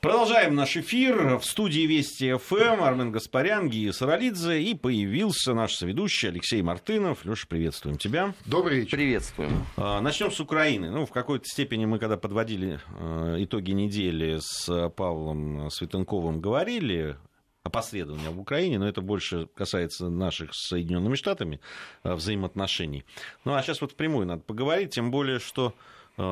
[0.00, 1.38] Продолжаем наш эфир.
[1.38, 4.62] В студии Вести ФМ Армен Гаспарян, Гия Саралидзе.
[4.62, 7.24] И появился наш соведущий Алексей Мартынов.
[7.24, 8.32] Леша, приветствуем тебя.
[8.46, 8.96] Добрый вечер.
[8.96, 9.66] Приветствуем.
[9.76, 10.92] А, начнем с Украины.
[10.92, 17.16] Ну, в какой-то степени мы, когда подводили а, итоги недели с Павлом Светенковым, говорили
[17.64, 21.60] опосредования в Украине, но это больше касается наших с Соединенными Штатами
[22.04, 23.04] а, взаимоотношений.
[23.44, 25.74] Ну, а сейчас вот впрямую надо поговорить, тем более, что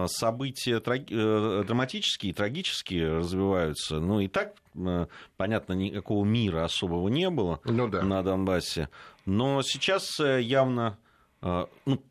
[0.08, 4.00] события э, драматические, трагические развиваются.
[4.00, 5.06] Ну и так, э,
[5.36, 8.02] понятно, никакого мира особого не было ну, да.
[8.02, 8.88] на Донбассе.
[9.24, 10.98] Но сейчас явно
[11.42, 12.02] ну,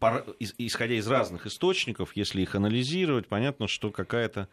[0.59, 4.47] исходя из разных источников, если их анализировать, понятно, что какая-то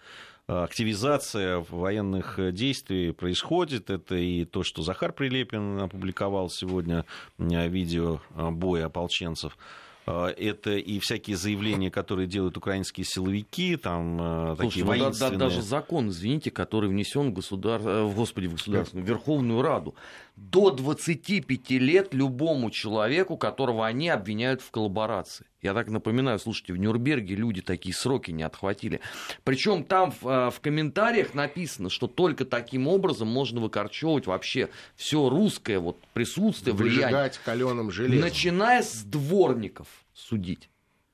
[0.47, 3.91] активизация военных действий происходит.
[3.91, 7.05] Это и то, что Захар Прилепин опубликовал сегодня
[7.39, 9.56] видео боя ополченцев.
[10.05, 15.38] А, это и всякие заявления, которые делают украинские силовики, там а, Слушайте, такие ну, воинственные...
[15.38, 17.80] Да, даже закон, извините, который внесен в, государ...
[17.84, 19.95] Э, Господи, в государственную, Верховную Раду.
[20.36, 25.47] До 25 лет любому человеку, которого они обвиняют в коллаборации.
[25.61, 29.00] Я так напоминаю, слушайте, в Нюрнберге люди такие сроки не отхватили.
[29.44, 35.28] Причем там в, э, в комментариях написано, что только таким образом можно выкорчевывать вообще все
[35.28, 37.30] русское вот присутствие, влияние.
[37.44, 38.20] каленым железом.
[38.20, 40.69] Начиная с дворников судить.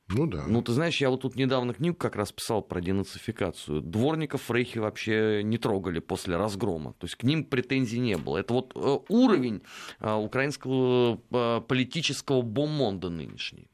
[0.08, 0.44] Ну да.
[0.46, 3.82] Ну, ты знаешь, я вот тут недавно книгу как раз писал про денацификацию.
[3.82, 6.94] Дворников в Рейхе вообще не трогали после разгрома.
[6.94, 8.38] То есть к ним претензий не было.
[8.38, 9.62] Это вот э, уровень
[10.00, 11.16] э, украинского
[11.60, 13.68] политического бомонда нынешний.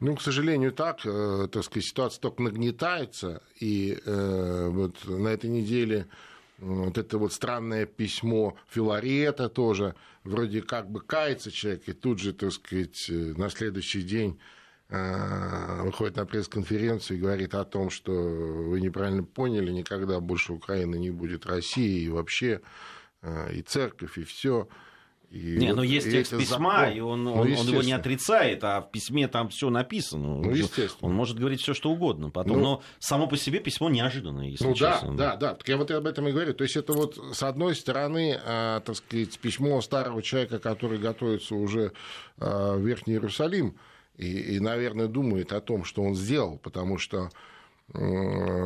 [0.00, 5.50] Ну, к сожалению, так, э, так сказать, ситуация только нагнетается, и э, вот на этой
[5.50, 6.06] неделе
[6.58, 12.32] вот это вот странное письмо Филарета тоже, вроде как бы кается человек, и тут же,
[12.32, 14.55] так сказать, э, на следующий день э,
[14.88, 21.10] выходит на пресс-конференцию и говорит о том, что вы неправильно поняли, никогда больше Украины не
[21.10, 22.60] будет России, и вообще
[23.22, 24.68] э, и церковь, и все.
[25.30, 26.96] И не, вот, ну есть текст письма, закон.
[26.96, 30.36] и он, ну, он его не отрицает, а в письме там все написано.
[30.38, 31.08] Ну, естественно.
[31.08, 32.58] Он может говорить все, что угодно потом.
[32.58, 35.16] Ну, но само по себе письмо неожиданное, если ну, честно.
[35.16, 35.54] Да, да, да.
[35.54, 36.54] Так я вот об этом и говорю.
[36.54, 41.56] То есть это вот с одной стороны, э, так сказать, письмо старого человека, который готовится
[41.56, 41.92] уже
[42.38, 43.76] э, в Верхний Иерусалим,
[44.16, 47.30] и, и, наверное, думает о том, что он сделал, потому что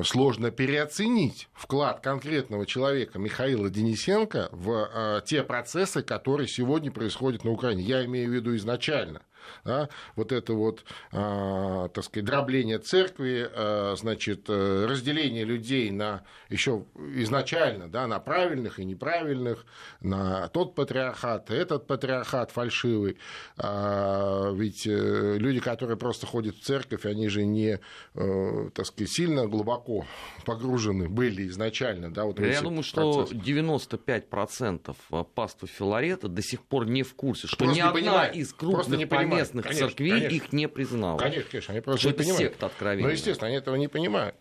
[0.03, 7.51] сложно переоценить вклад конкретного человека Михаила Денисенко в э, те процессы, которые сегодня происходят на
[7.51, 7.83] Украине.
[7.83, 9.21] Я имею в виду изначально
[9.65, 16.23] да, вот это вот, э, так сказать, дробление церкви, э, значит, э, разделение людей на
[16.49, 16.85] еще
[17.15, 19.65] изначально, да, на правильных и неправильных,
[20.01, 23.17] на тот патриархат, этот патриархат фальшивый.
[23.57, 27.81] А, ведь э, люди, которые просто ходят в церковь, они же не,
[28.15, 30.07] э, так сказать, сильно глубоко
[30.45, 34.97] погружены были изначально, да, вот Я думаю, что 95%
[35.35, 38.37] паства Филарета до сих пор не в курсе, что просто ни одна понимает.
[38.37, 40.37] из крупных местных конечно, церквей конечно.
[40.37, 41.19] их не признала.
[41.19, 42.39] Конечно, конечно, они просто не понимают.
[42.39, 43.07] секта откровения.
[43.07, 44.37] Ну, естественно, они этого не понимают.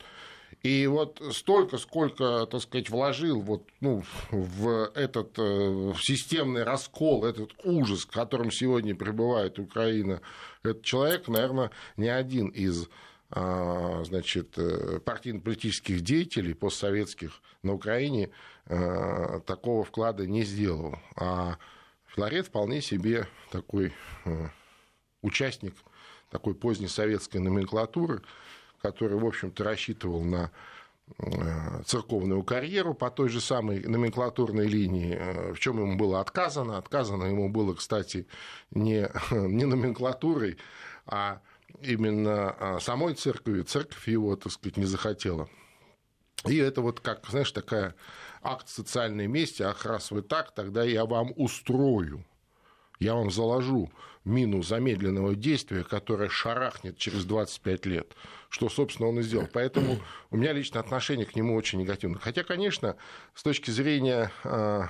[0.63, 7.23] И вот столько, сколько, так сказать, вложил вот, ну, в этот э, в системный раскол,
[7.23, 10.21] этот ужас, в котором сегодня пребывает Украина,
[10.63, 12.89] этот человек, наверное, не один из
[13.31, 18.31] а, значит, э, партийно-политических деятелей постсоветских на Украине
[18.65, 20.95] э, такого вклада не сделал.
[21.15, 21.57] А
[22.07, 23.93] Филарет вполне себе такой
[25.21, 25.73] участник
[26.29, 28.21] такой поздней советской номенклатуры,
[28.81, 30.51] который, в общем-то, рассчитывал на
[31.17, 36.77] э, церковную карьеру по той же самой номенклатурной линии, э, в чем ему было отказано.
[36.77, 38.27] Отказано ему было, кстати,
[38.71, 40.57] не, не номенклатурой,
[41.05, 41.41] а
[41.81, 43.63] именно а, самой церковью.
[43.63, 45.49] Церковь его, так сказать, не захотела.
[46.45, 47.95] И это вот как, знаешь, такая
[48.41, 52.25] акт социальной мести, ах, раз вы так, тогда я вам устрою
[52.99, 53.89] я вам заложу
[54.29, 58.13] мину замедленного действия, которая шарахнет через 25 лет,
[58.49, 59.47] что, собственно, он и сделал.
[59.51, 59.99] Поэтому
[60.31, 62.19] у меня лично отношение к нему очень негативное.
[62.19, 62.95] Хотя, конечно,
[63.33, 64.89] с точки зрения а,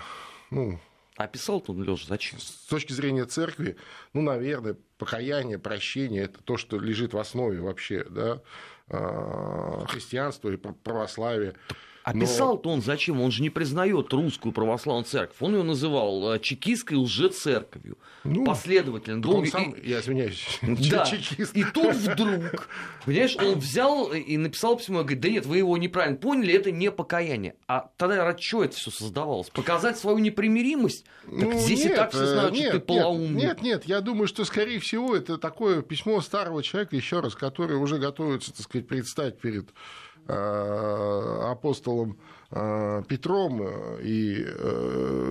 [0.52, 0.80] ну,
[1.20, 2.40] а писал он, Леша, зачем?
[2.40, 3.76] С точки зрения церкви,
[4.14, 8.42] ну, наверное, покаяние, прощение– это то, что лежит в основе вообще да,
[8.88, 11.56] а, христианства и православия.
[12.04, 13.22] А писал-то он зачем?
[13.22, 15.38] Он же не признает русскую православную церковь.
[15.42, 17.98] Он ее называл э, чекистской лжецерковью.
[18.24, 19.28] Ну, Последовательно.
[19.30, 19.90] Он сам, и...
[19.90, 21.06] я извиняюсь, да.
[21.06, 21.56] чекист.
[21.56, 22.68] И тут вдруг,
[23.06, 26.92] понимаешь, он взял и написал письмо, говорит, да нет, вы его неправильно поняли, это не
[26.92, 27.56] покаяние.
[27.68, 29.50] А тогда ради чего это все создавалось?
[29.50, 31.06] Показать свою непримиримость?
[31.24, 33.42] Так ну, здесь нет, и так все знают, нет, что ты полоумный.
[33.42, 37.78] Нет, нет, я думаю, что, скорее всего, это такое письмо старого человека, еще раз, который
[37.78, 42.18] уже готовится, так сказать, предстать перед Э, апостолом
[42.52, 43.62] э, Петром,
[44.02, 44.46] и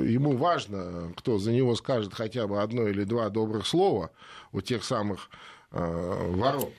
[0.08, 4.10] ему важно, кто за него скажет хотя бы одно или два добрых слова
[4.52, 5.30] у тех самых
[5.70, 6.72] ворот.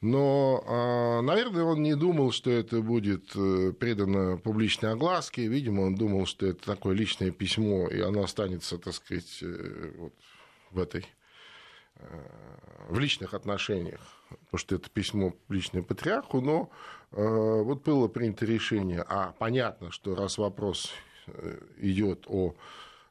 [0.00, 3.32] Но, наверное, он не думал, что это будет
[3.78, 5.46] предано публичной огласке.
[5.46, 9.44] Видимо, он думал, что это такое личное письмо, и оно останется, так сказать,
[9.98, 10.14] вот
[10.70, 11.06] в этой
[12.88, 19.04] в личных отношениях, потому что это письмо личное патриарху, но э, вот было принято решение,
[19.08, 20.92] а понятно, что раз вопрос
[21.26, 22.54] э, идет о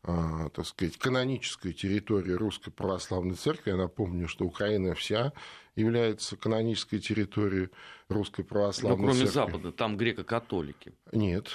[0.04, 3.72] э, так сказать, канонической территории Русской Православной Церкви.
[3.72, 5.34] Я напомню, что Украина вся
[5.76, 7.70] является канонической территорией
[8.08, 9.34] Русской Православной ну, кроме Церкви.
[9.34, 10.94] Запада, там греко-католики.
[11.12, 11.50] Нет.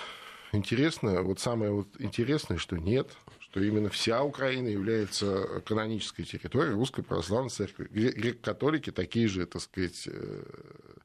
[0.52, 3.16] Интересно, вот самое вот интересное, что нет
[3.54, 7.86] что именно вся Украина является канонической территорией Русской Православной Церкви.
[7.88, 10.08] Греко-католики такие же, так сказать,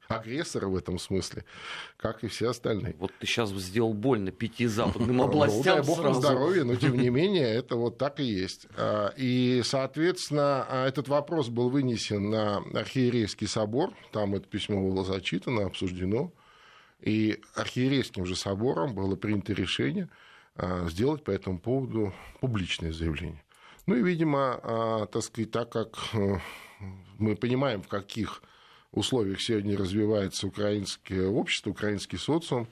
[0.10, 1.46] агрессоры в этом смысле,
[1.98, 2.96] как и все остальные.
[2.98, 5.78] Вот ты сейчас сделал больно пяти западным областям.
[5.78, 8.68] Ну, дай бог здоровья, но тем не менее это вот так и есть.
[8.76, 15.06] А, и, соответственно, а, этот вопрос был вынесен на архиерейский собор, там это письмо было
[15.06, 16.34] зачитано, обсуждено,
[17.02, 20.10] и архиерейским же собором было принято решение–
[20.56, 23.42] а, сделать по этому поводу публичное заявление.
[23.86, 26.38] Ну и, видимо, так сказать, так как э,
[27.18, 28.44] мы понимаем, в каких
[28.92, 32.68] условиях сегодня развивается украинское общество, украинский социум,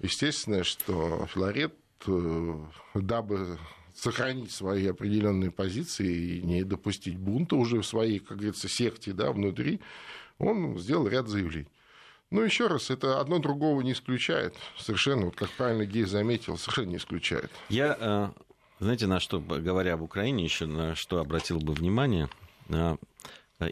[0.00, 1.74] естественно, что Филарет,
[2.06, 2.64] э,
[2.94, 3.58] дабы
[3.94, 9.30] сохранить свои определенные позиции и не допустить бунта уже в своей, как говорится, секте да,
[9.32, 9.80] внутри,
[10.38, 11.68] он сделал ряд заявлений.
[12.30, 14.56] Ну, еще раз, это одно другого не исключает.
[14.76, 17.50] Совершенно, вот как правильно Гей заметил, совершенно не исключает.
[17.68, 18.28] Я, э,
[18.80, 22.28] знаете, на что, говоря об Украине, еще на что обратил бы внимание,
[22.68, 22.96] Э,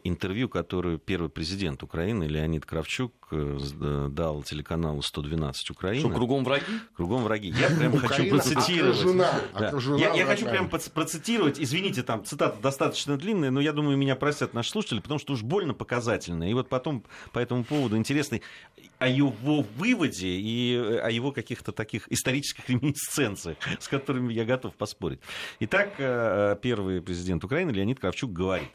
[0.04, 6.00] интервью, которое первый президент Украины Леонид Кравчук э, э, дал телеканалу 112 Украины.
[6.00, 6.64] Что, кругом враги?
[6.94, 7.48] Кругом враги.
[7.48, 9.02] Я прям хочу процитировать.
[9.98, 11.58] Я, я хочу прям процитировать.
[11.58, 15.42] Извините, там цитата достаточно длинная, но я думаю, меня простят наши слушатели, потому что уж
[15.42, 16.48] больно показательная.
[16.50, 18.42] И вот потом по этому поводу интересный
[18.98, 25.20] о его выводе и о его каких-то таких исторических реминисценциях, с которыми я готов поспорить.
[25.60, 25.94] Итак,
[26.60, 28.68] первый президент Украины Леонид Кравчук говорит.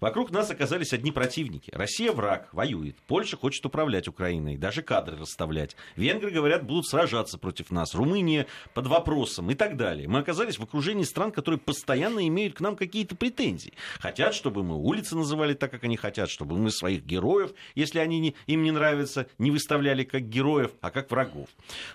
[0.00, 1.70] Вокруг нас оказались одни противники.
[1.74, 2.96] Россия враг, воюет.
[3.06, 5.76] Польша хочет управлять Украиной, даже кадры расставлять.
[5.96, 7.94] Венгры, говорят, будут сражаться против нас.
[7.94, 10.08] Румыния под вопросом и так далее.
[10.08, 13.72] Мы оказались в окружении стран, которые постоянно имеют к нам какие-то претензии.
[13.98, 18.18] Хотят, чтобы мы улицы называли так, как они хотят, чтобы мы своих героев, если они
[18.20, 21.48] не, им не нравятся, не выставляли как героев, а как врагов.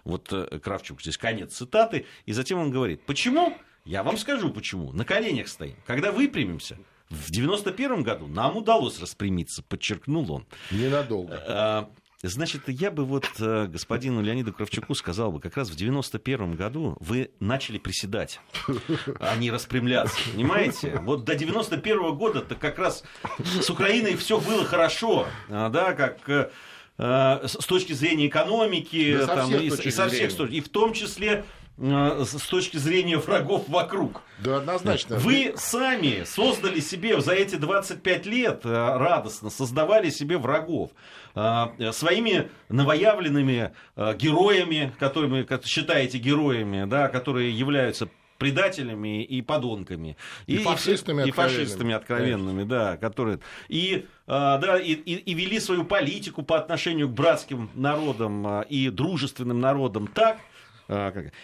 [0.04, 2.06] Вот э, Кравчук здесь конец цитаты.
[2.26, 3.56] И затем он говорит, почему?
[3.86, 4.92] Я вам скажу почему.
[4.92, 5.76] На коленях стоим.
[5.86, 6.78] Когда выпрямимся,
[7.10, 10.46] в 91 году нам удалось распрямиться, подчеркнул он.
[10.70, 11.44] Ненадолго.
[11.48, 11.90] А,
[12.22, 16.96] значит, я бы вот э, господину Леониду Кравчуку сказал бы, как раз в 91 году
[17.00, 18.40] вы начали приседать,
[19.20, 21.00] а не распрямляться, понимаете?
[21.04, 23.04] Вот до 91 года-то как раз
[23.44, 26.52] с Украиной все было хорошо, а, да, как э,
[27.00, 30.94] э, с точки зрения экономики, да там, и, и со всех точек, и в том
[30.94, 31.44] числе
[31.80, 34.22] с точки зрения врагов вокруг.
[34.40, 35.18] Да, однозначно.
[35.18, 40.92] Вы сами создали себе за эти 25 лет э, радостно, создавали себе врагов
[41.36, 50.18] э, своими новоявленными героями, которыми считаете героями, да, которые являются предателями и подонками.
[50.48, 53.40] И, и фашистами, и, фашистами откровенными, да, которые...
[53.68, 59.60] И, да, и, и, и вели свою политику по отношению к братским народам и дружественным
[59.60, 60.40] народам так,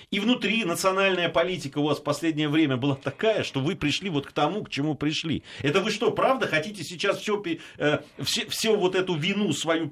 [0.09, 4.25] и внутри национальная политика у вас в последнее время была такая, что вы пришли вот
[4.25, 5.43] к тому, к чему пришли.
[5.61, 7.41] Это вы что, правда хотите сейчас все,
[7.77, 9.91] э, все, все вот эту вину свою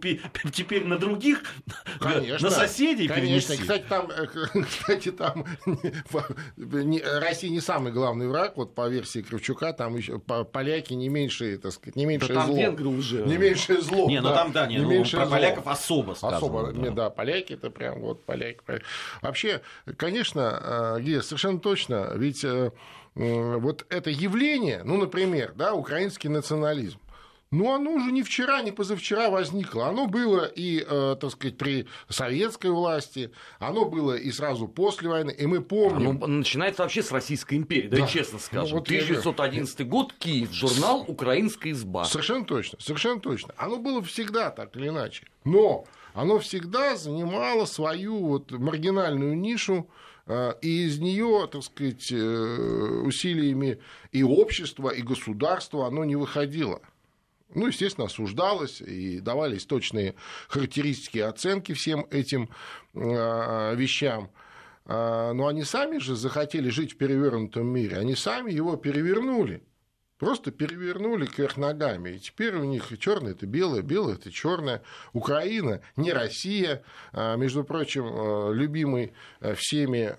[0.52, 1.44] теперь на других,
[2.00, 3.56] конечно, на соседей конечно.
[3.56, 3.58] перенести?
[3.58, 4.28] Кстати, там, э,
[4.64, 5.46] кстати, там
[7.20, 11.74] Россия не самый главный враг, вот по версии Кравчука, там еще поляки не меньше, так
[11.74, 12.58] сказать, не меньшее да, зло.
[12.58, 13.24] венгры уже.
[13.24, 14.10] Не меньшее зло.
[14.10, 16.38] Не, ну там, да, не, не ну, про поляков особо сказано.
[16.38, 16.90] Особо, да.
[16.90, 18.60] да, поляки это прям вот поляки.
[19.22, 19.62] Вообще вообще,
[19.98, 22.72] конечно, есть э, совершенно точно, ведь э,
[23.16, 27.00] вот это явление, ну, например, да, украинский национализм,
[27.52, 29.88] ну, оно уже не вчера, не позавчера возникло.
[29.88, 35.30] Оно было и, э, так сказать, при советской власти, оно было и сразу после войны,
[35.30, 36.24] и мы помним...
[36.24, 38.70] Оно начинается вообще с Российской империи, да, да честно скажем.
[38.70, 42.06] Ну, вот 1911 год, Киев, журнал «Украинская изба».
[42.06, 43.54] Совершенно точно, совершенно точно.
[43.56, 45.28] Оно было всегда так или иначе.
[45.44, 49.90] Но оно всегда занимало свою вот маргинальную нишу,
[50.28, 53.80] э, и из нее, так сказать, э, усилиями
[54.12, 56.82] и общества, и государства оно не выходило.
[57.56, 60.16] Ну, естественно, осуждалось, и давались точные
[60.48, 62.50] характеристики оценки всем этим
[62.94, 64.32] э, вещам.
[64.86, 69.64] а, но они сами же захотели жить в перевернутом мире, они сами его перевернули.
[70.24, 72.12] Просто перевернули кверх ногами.
[72.12, 74.82] И теперь у них черное это белое, белое это черное.
[75.12, 76.82] Украина не Россия.
[77.12, 79.12] А, между прочим, а, любимый
[79.58, 80.16] всеми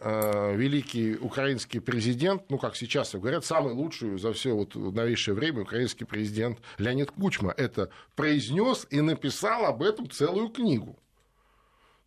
[0.54, 6.04] великий украинский президент, ну, как сейчас говорят, самый лучший за все вот новейшее время украинский
[6.04, 10.98] президент Леонид Кучма это произнес и написал об этом целую книгу.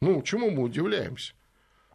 [0.02, 1.34] Ну, чему мы удивляемся?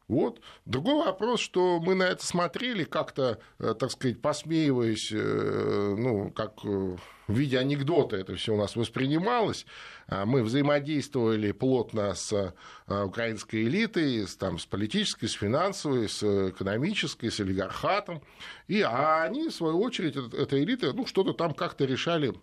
[0.09, 0.41] Вот.
[0.67, 6.65] Другой вопрос, что мы на это смотрели как-то, э, так сказать, посмеиваясь, э, ну, как
[6.65, 6.97] э,
[7.29, 9.65] в виде анекдота это все у нас воспринималось.
[10.09, 12.55] А мы взаимодействовали плотно с
[12.87, 18.21] украинской элитой, с, там, с политической, с финансовой, с экономической, с олигархатом.
[18.67, 22.35] И, а они, в свою очередь, эта элита, ну, что-то там как-то решали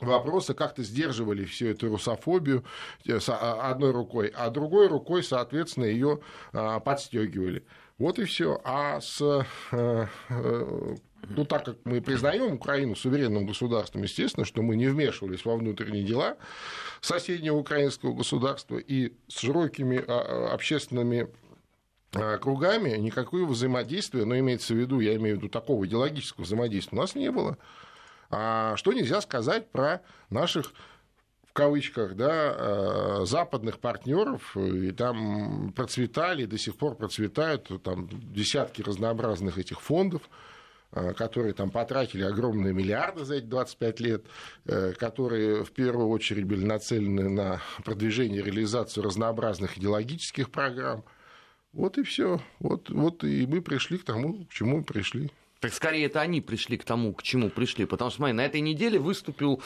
[0.00, 2.64] вопросы как-то сдерживали всю эту русофобию
[3.06, 6.20] э, а, одной рукой, а другой рукой, соответственно, ее
[6.52, 7.64] а, подстегивали.
[7.98, 8.60] Вот и все.
[8.64, 9.20] А с
[9.72, 10.96] э, э,
[11.28, 16.04] ну, так как мы признаем Украину суверенным государством, естественно, что мы не вмешивались во внутренние
[16.04, 16.36] дела
[17.00, 21.28] соседнего украинского государства и с широкими а, общественными
[22.40, 27.00] кругами никакого взаимодействия, но имеется в виду, я имею в виду такого идеологического взаимодействия, у
[27.00, 27.58] нас не было.
[28.30, 30.72] А что нельзя сказать про наших
[31.46, 38.82] в кавычках, да, э, западных партнеров, и там процветали, до сих пор процветают там, десятки
[38.82, 40.28] разнообразных этих фондов,
[40.92, 44.26] э, которые там потратили огромные миллиарды за эти 25 лет,
[44.66, 51.04] э, которые в первую очередь были нацелены на продвижение и реализацию разнообразных идеологических программ.
[51.72, 52.40] Вот и все.
[52.58, 55.30] Вот, вот и мы пришли к тому, к чему мы пришли.
[55.60, 57.86] Так скорее это они пришли к тому, к чему пришли.
[57.86, 59.62] Потому что, смотри, на этой неделе выступил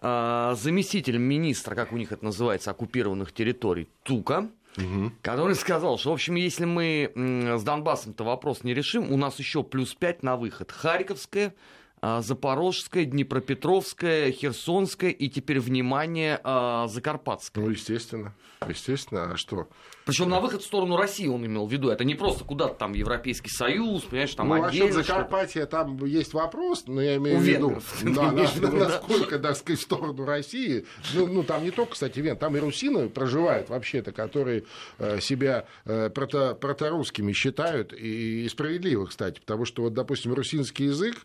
[0.00, 5.12] э, заместитель министра, как у них это называется, оккупированных территорий, Тука, угу.
[5.22, 7.12] который сказал, что, в общем, если мы
[7.58, 10.70] с Донбассом-то вопрос не решим, у нас еще плюс 5 на выход.
[10.70, 11.54] Харьковская,
[12.02, 17.64] Запорожская, Днепропетровская, Херсонская и теперь, внимание, а, Закарпатская.
[17.64, 18.34] Ну, естественно.
[18.68, 19.68] Естественно, а что?
[20.04, 21.88] Причем на выход в сторону России он имел в виду.
[21.88, 24.88] Это не просто куда-то там Европейский Союз, понимаешь, там ну, отдельно.
[24.88, 29.56] Насчет Закарпатья там есть вопрос, но я имею в виду, да, на, виду насколько, так
[29.56, 30.84] сказать, в сторону России.
[31.14, 34.64] Ну, ну, там не только, кстати, Вен, там и русины проживают вообще-то, которые
[34.98, 40.86] э, себя э, прото, проторусскими считают, и, и справедливо, кстати, потому что, вот, допустим, русинский
[40.86, 41.16] язык,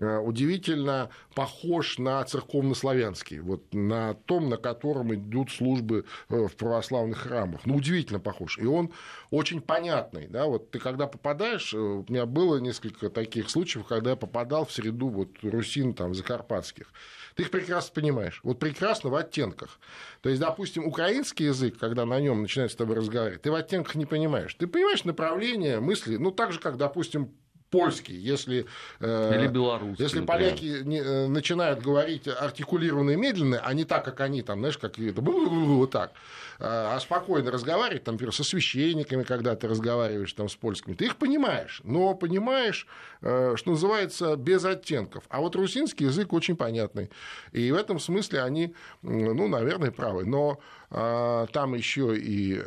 [0.00, 7.62] удивительно похож на церковнославянский, вот на том, на котором идут службы э, в православных храмах.
[7.64, 8.58] Ну, удивительно похож.
[8.58, 8.92] И он
[9.30, 10.28] очень понятный.
[10.28, 10.46] Да?
[10.46, 14.72] Вот ты когда попадаешь, э, у меня было несколько таких случаев, когда я попадал в
[14.72, 16.92] среду вот, русин там, закарпатских.
[17.34, 18.40] Ты их прекрасно понимаешь.
[18.42, 19.78] Вот прекрасно в оттенках.
[20.22, 23.94] То есть, допустим, украинский язык, когда на нем начинают с тобой разговаривать, ты в оттенках
[23.94, 24.54] не понимаешь.
[24.54, 27.32] Ты понимаешь направление мысли, ну, так же, как, допустим,
[27.70, 28.66] польский, если,
[29.00, 34.04] э, Или белорусский, если поляки не, э, начинают говорить артикулированно и медленно, а не так,
[34.04, 36.12] как они, там, знаешь, как это, вот так,
[36.60, 41.06] а, а спокойно разговаривать, там, например, со священниками, когда ты разговариваешь там, с польскими, ты
[41.06, 42.86] их понимаешь, но понимаешь,
[43.22, 45.24] э, что называется, без оттенков.
[45.28, 47.10] А вот русинский язык очень понятный.
[47.52, 50.24] И в этом смысле они, ну, наверное, правы.
[50.24, 50.58] Но
[50.90, 52.60] а, там еще и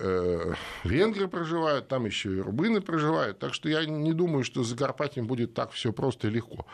[0.84, 3.40] венгры проживают, там еще и рубыны проживают.
[3.40, 6.66] Так что я не думаю, что с Закарпатьем будет так все просто и легко.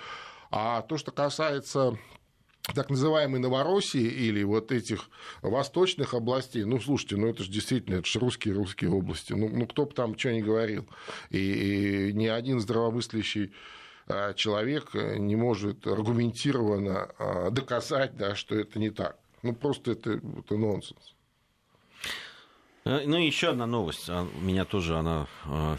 [0.49, 1.97] А то, что касается
[2.73, 5.09] так называемой Новороссии или вот этих
[5.41, 9.85] восточных областей, ну, слушайте, ну, это же действительно, это же русские-русские области, ну, ну кто
[9.85, 10.87] бы там что ни говорил,
[11.29, 13.53] и, и ни один здравомыслящий
[14.07, 19.17] а, человек не может аргументированно а, доказать, да, что это не так.
[19.43, 21.13] Ну, просто это, это нонсенс.
[22.83, 24.09] Э, ну, еще одна новость.
[24.41, 25.77] Меня тоже она, э,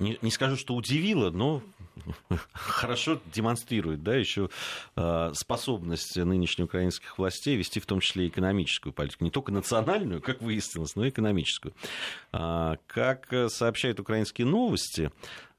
[0.00, 1.62] не, не скажу, что удивила, но
[2.52, 4.50] хорошо демонстрирует да, еще
[4.96, 9.24] э, способность нынешних украинских властей вести в том числе экономическую политику.
[9.24, 11.74] Не только национальную, как выяснилось, но и экономическую.
[12.32, 15.10] А, как сообщают украинские новости,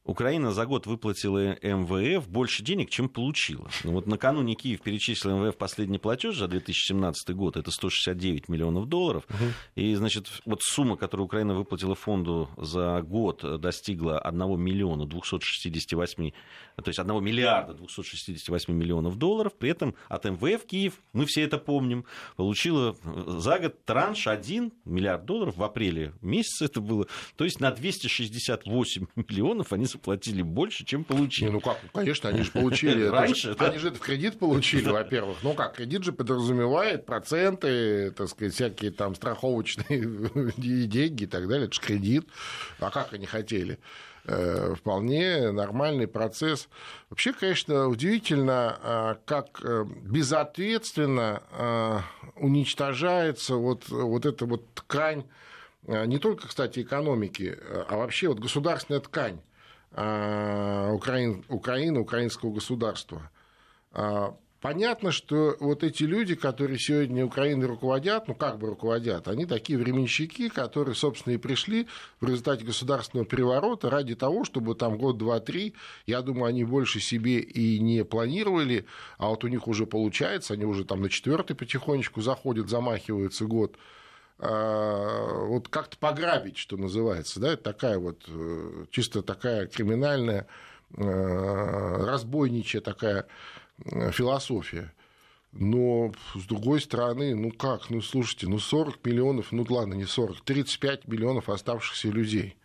[0.04, 3.70] Украина за год выплатила МВФ больше денег, чем получила.
[3.84, 9.26] Ну, вот накануне Киев перечислил МВФ последний платеж за 2017 год, это 169 миллионов долларов.
[9.30, 9.44] Угу.
[9.76, 16.32] И, значит, вот сумма, которую Украина выплатила фонду за год, достигла 1 миллиона 268,
[16.78, 19.54] то есть 1 миллиарда 268 миллионов долларов.
[19.54, 22.06] При этом от МВФ Киев, мы все это помним,
[22.38, 27.08] получила за год транш 1 миллиард долларов в апреле месяце это было.
[27.36, 31.46] То есть на 268 миллионов они заплатили больше, чем получили.
[31.46, 33.04] Не, ну как, конечно, они же получили.
[33.08, 35.38] Раньше, Они же это в кредит получили, во-первых.
[35.44, 41.66] Ну как, кредит же подразумевает проценты, так сказать, всякие там страховочные деньги и так далее.
[41.66, 42.28] Это же кредит.
[42.80, 43.80] А как они хотели?
[44.26, 46.70] Э, вполне нормальный процесс.
[47.10, 51.42] Вообще, конечно, удивительно, э, как э, безответственно
[52.36, 55.26] уничтожается вот, вот эта вот ткань,
[55.88, 57.58] не только, кстати, экономики,
[57.88, 59.40] а вообще вот государственная ткань
[59.92, 63.30] Украины, Украины украинского государства.
[64.62, 69.80] Понятно, что вот эти люди, которые сегодня Украиной руководят, ну как бы руководят, они такие
[69.80, 71.88] временщики, которые, собственно, и пришли
[72.20, 75.74] в результате государственного переворота ради того, чтобы там год, два, три,
[76.06, 78.86] я думаю, они больше себе и не планировали,
[79.18, 83.76] а вот у них уже получается, они уже там на четвертый потихонечку заходят, замахиваются год
[83.76, 84.01] а,
[84.42, 90.48] вот как-то пограбить, что называется, да, такая вот э, чисто такая криминальная,
[90.98, 93.28] э, разбойничья такая
[93.86, 94.94] Э, философия.
[95.54, 100.42] Но, с другой стороны, ну как, ну слушайте, ну 40 миллионов, ну ладно, не 40,
[100.42, 102.56] 35 миллионов оставшихся людей.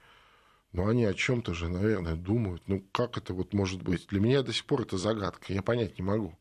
[0.73, 2.62] Но они о чем то же, наверное, думают.
[2.66, 4.06] Ну как это вот может быть?
[4.09, 6.38] Для меня до сих пор это загадка, я понять не могу.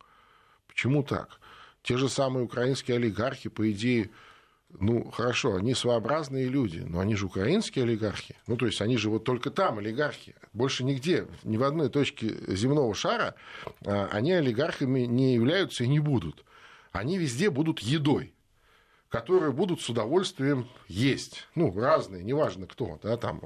[0.67, 1.39] Почему так?
[1.81, 4.11] Те же самые украинские олигархи, по идее,
[4.69, 8.35] ну, хорошо, они своеобразные люди, но они же украинские олигархи.
[8.47, 10.35] Ну, то есть они же вот только там олигархи.
[10.53, 13.35] Больше нигде, ни в одной точке земного шара
[13.85, 16.43] а, они олигархами не являются и не будут.
[16.91, 18.35] Они везде будут едой
[19.15, 21.47] которые будут с удовольствием есть.
[21.55, 23.41] Ну, разные, неважно кто, да, там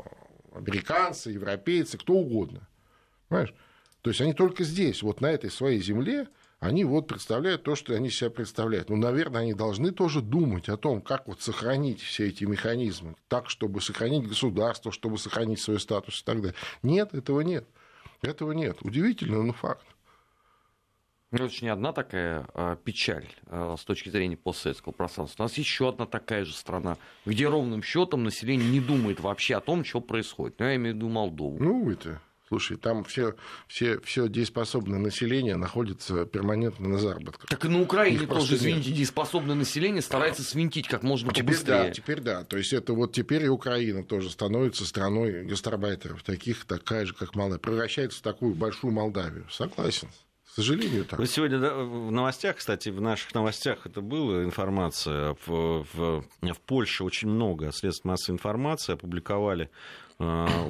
[0.51, 2.67] американцы, европейцы, кто угодно.
[3.27, 3.53] Понимаешь?
[4.01, 6.27] То есть они только здесь, вот на этой своей земле,
[6.59, 8.89] они вот представляют то, что они себя представляют.
[8.89, 13.49] Ну, наверное, они должны тоже думать о том, как вот сохранить все эти механизмы, так,
[13.49, 16.55] чтобы сохранить государство, чтобы сохранить свой статус и так далее.
[16.83, 17.65] Нет, этого нет.
[18.21, 18.77] Этого нет.
[18.81, 19.85] Удивительно, но факт.
[21.31, 25.43] Ну, это же не одна такая а, печаль а, с точки зрения постсоветского пространства.
[25.43, 29.61] У нас еще одна такая же страна, где ровным счетом население не думает вообще о
[29.61, 30.59] том, что происходит.
[30.59, 31.57] Ну, я имею в виду Молдову.
[31.59, 32.19] Ну, это
[32.49, 33.35] Слушай, там все,
[33.67, 37.47] все, все дееспособное население находится перманентно на заработках.
[37.47, 41.83] Так и на Украине Их тоже, извините, дееспособное население старается свинтить как можно теперь побыстрее.
[41.83, 42.43] Да, теперь да.
[42.43, 47.35] То есть это вот теперь и Украина тоже становится страной гастарбайтеров, таких, такая же, как
[47.35, 49.45] малая, превращается в такую большую Молдавию.
[49.51, 50.09] Согласен.
[50.43, 51.19] К сожалению, так.
[51.19, 55.37] Вы сегодня да, в новостях, кстати, в наших новостях это была информация.
[55.45, 59.69] В, в, в Польше очень много средств массовой информации опубликовали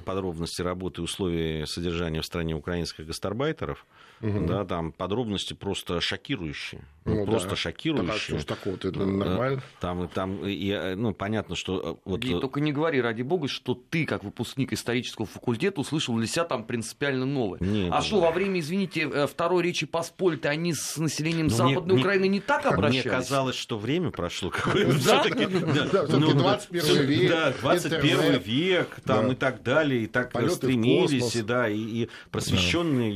[0.05, 3.85] подробности работы и условий содержания в стране украинских гастарбайтеров,
[4.21, 4.45] угу.
[4.45, 6.81] да, там подробности просто шокирующие.
[7.05, 7.55] Ну, ну просто да.
[7.55, 8.39] шокирующие.
[8.39, 9.61] Так, а такого это нормально?
[9.79, 11.97] Там, там и, ну, понятно, что...
[12.05, 12.23] Э, вот...
[12.23, 16.45] И только не говори, ради бога, что ты, как выпускник исторического факультета, услышал для себя
[16.45, 17.59] там принципиально новое.
[17.61, 21.93] Нет, а что, во время, извините, э, Второй Речи Посполитой, они с населением ну, Западной
[21.95, 23.05] мне, Украины не так обращались?
[23.05, 25.03] Мне казалось, что время прошло какое-то.
[25.05, 25.23] Да?
[25.23, 27.29] 21 век.
[27.31, 33.09] Да, 21 век, там и так далее, и так стремились, и, да, и, и просвещенное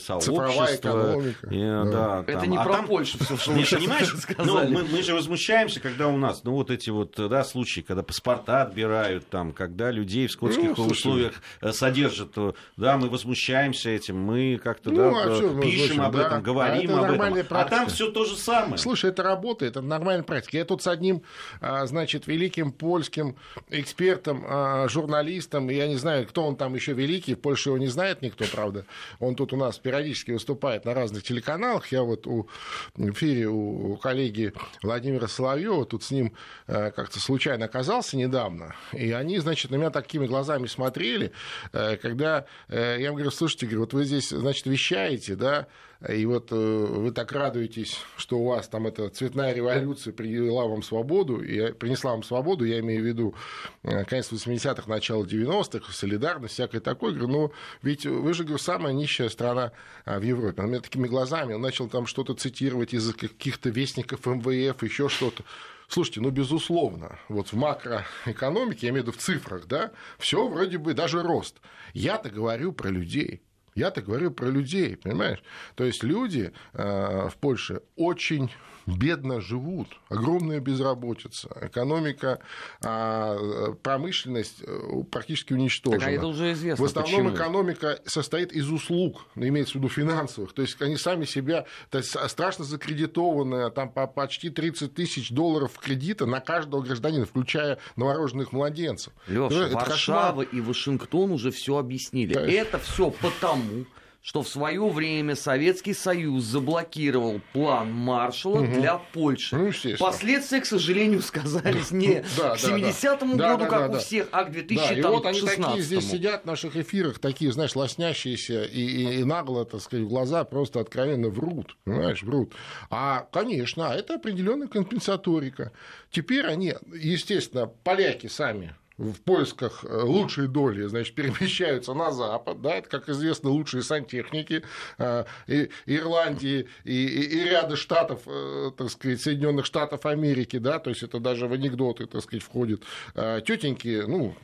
[0.00, 1.46] Цифровая экономика.
[1.46, 2.00] И, да.
[2.00, 2.50] Да, Это там.
[2.50, 6.08] не а про там, Польшу все, что вы понимаешь, ну, мы, мы же возмущаемся, когда
[6.08, 10.32] у нас, ну, вот эти вот, да, случаи, когда паспорта отбирают, там, когда людей в
[10.32, 12.32] скотских ну, условиях э, содержат,
[12.76, 16.26] да, мы возмущаемся этим, мы как-то, ну, да, а пишем об да.
[16.26, 17.46] этом, говорим а об этом.
[17.46, 17.60] Практика.
[17.60, 18.78] А там все то же самое.
[18.78, 20.56] Слушай, это работает, это нормальная практика.
[20.58, 21.22] Я тут с одним,
[21.60, 23.36] а, значит, великим польским
[23.68, 27.88] экспертом, а, журналистом, я не знаю, кто он там еще великий, в Польше его не
[27.88, 28.84] знает никто, правда.
[29.18, 31.90] Он тут у нас периодически выступает на разных телеканалах.
[31.90, 32.48] Я вот у,
[32.94, 36.32] в эфире у коллеги Владимира Соловьева тут с ним
[36.68, 38.76] э, как-то случайно оказался недавно.
[38.92, 41.32] И они, значит, на меня такими глазами смотрели,
[41.72, 45.66] э, когда э, я им говорю, слушайте, вот вы здесь, значит, вещаете, да,
[46.08, 51.42] и вот вы так радуетесь, что у вас там эта цветная революция привела вам свободу,
[51.42, 53.34] и принесла вам свободу, я имею в виду
[53.82, 57.12] конец 80-х, начало 90-х, солидарность, всякое такое.
[57.12, 59.72] Говорю, ну, ведь вы же, говорю, самая нищая страна
[60.04, 60.62] а, в Европе.
[60.62, 65.44] Он меня такими глазами, он начал там что-то цитировать из каких-то вестников МВФ, еще что-то.
[65.88, 70.78] Слушайте, ну, безусловно, вот в макроэкономике, я имею в виду в цифрах, да, все вроде
[70.78, 71.56] бы даже рост.
[71.94, 73.42] Я-то говорю про людей.
[73.74, 75.42] Я-то говорю про людей, понимаешь?
[75.74, 78.50] То есть люди э, в Польше очень
[78.96, 82.40] бедно живут, огромная безработица, экономика,
[82.82, 86.00] а, промышленность э, практически уничтожена.
[86.00, 86.84] Так, а это уже известно.
[86.84, 87.34] В основном почему.
[87.34, 91.98] экономика состоит из услуг, ну, имеется в виду финансовых, то есть они сами себя, то
[91.98, 98.52] есть страшно закредитованные, там по почти 30 тысяч долларов кредита на каждого гражданина, включая новорожденных
[98.52, 99.12] младенцев.
[99.26, 100.46] Леша, Варшава кошмар.
[100.52, 102.34] и Вашингтон уже все объяснили.
[102.34, 102.40] Да.
[102.40, 103.86] Это все потому,
[104.22, 108.72] что в свое время Советский Союз заблокировал план Маршалла угу.
[108.72, 109.56] для Польши.
[109.56, 114.28] Ну, Последствия, к сожалению, сказались не да, к 70-му да, году, да, как у всех,
[114.30, 117.74] а к 2016 да, и вот они такие здесь сидят в наших эфирах, такие, знаешь,
[117.74, 122.52] лоснящиеся и, и, и нагло, так сказать, в глаза просто откровенно врут, понимаешь, врут.
[122.90, 125.72] А, конечно, это определенная компенсаторика.
[126.10, 132.74] Теперь они, естественно, поляки сами в поисках э, лучшей доли, значит, перемещаются на Запад, да,
[132.74, 134.62] это, как известно, лучшие сантехники
[134.98, 140.78] э, и, Ирландии и, и, и ряда штатов, э, так сказать, Соединенных Штатов Америки, да,
[140.78, 142.82] то есть это даже в анекдоты, так сказать, входит.
[143.14, 144.34] Тетеньки, ну,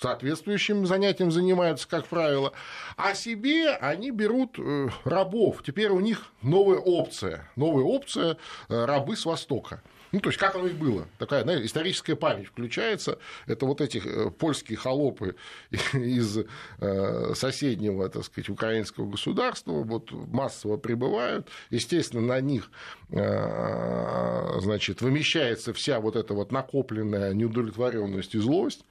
[0.00, 2.52] соответствующим занятием занимаются, как правило,
[2.96, 4.58] а себе они берут
[5.04, 5.62] рабов.
[5.62, 9.82] Теперь у них новая опция, новая опция рабы с Востока.
[10.12, 11.06] Ну, то есть, как оно и было.
[11.18, 13.18] Такая знаете, историческая память включается.
[13.46, 15.36] Это вот эти э, польские холопы
[15.92, 16.38] из
[16.78, 21.48] э, соседнего, так сказать, украинского государства вот массово прибывают.
[21.70, 22.70] Естественно, на них
[23.10, 28.84] э, значит, вымещается вся вот эта вот накопленная неудовлетворенность и злость.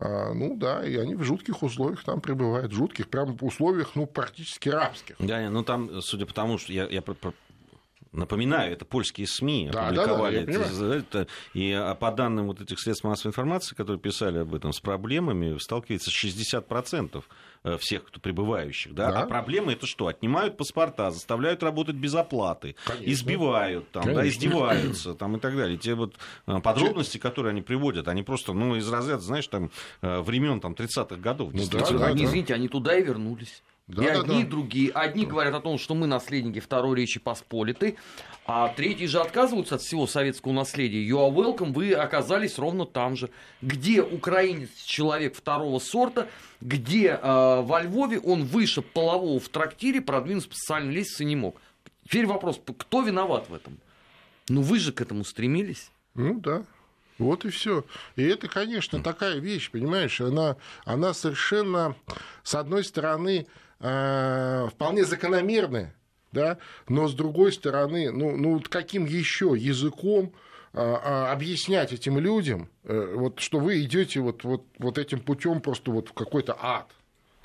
[0.00, 3.92] А, ну да, и они в жутких условиях там пребывают, в жутких, прямо по условиях,
[3.94, 5.16] ну, практически рабских.
[5.18, 7.00] Да, ну там, судя по тому, что я, я
[8.14, 11.26] Напоминаю, это польские СМИ да, опубликовали да, да, это, это.
[11.52, 15.58] И а по данным вот этих средств массовой информации, которые писали об этом, с проблемами
[15.58, 17.24] сталкивается 60%
[17.64, 18.94] э, всех, кто прибывающих.
[18.94, 19.10] Да?
[19.10, 19.22] Да.
[19.22, 20.06] А проблема это что?
[20.06, 23.12] Отнимают паспорта, заставляют работать без оплаты, Конечно.
[23.12, 25.76] избивают, там, да, издеваются там, и так далее.
[25.76, 26.14] Те вот
[26.46, 29.72] э, подробности, которые они приводят, они просто ну, из разряда, знаешь, там,
[30.02, 31.52] э, времен там, 30-х годов.
[31.52, 32.24] Ну, да, да, они, да.
[32.26, 33.62] извините, они туда и вернулись.
[33.86, 34.40] Да, и да, одни, да.
[34.40, 34.90] и другие.
[34.92, 37.96] Одни говорят о том, что мы наследники Второй Речи Посполитой,
[38.46, 41.06] а третьи же отказываются от всего советского наследия.
[41.06, 43.28] You are welcome, вы оказались ровно там же.
[43.60, 46.28] Где украинец человек второго сорта,
[46.62, 51.60] где э, во Львове он выше полового в трактире, продвинуть по социальной лестнице не мог.
[52.04, 53.78] Теперь вопрос, кто виноват в этом?
[54.48, 55.90] Ну вы же к этому стремились.
[56.14, 56.64] Ну да.
[57.18, 57.84] Вот и все.
[58.16, 61.94] И это, конечно, такая вещь, понимаешь, она, она совершенно,
[62.42, 63.46] с одной стороны,
[63.78, 65.92] вполне закономерны,
[66.32, 66.58] да,
[66.88, 70.32] но с другой стороны, ну, ну каким еще языком
[70.72, 75.90] э, э, объяснять этим людям, вот, что вы идете вот, вот, вот этим путем просто
[75.90, 76.90] вот в какой-то ад.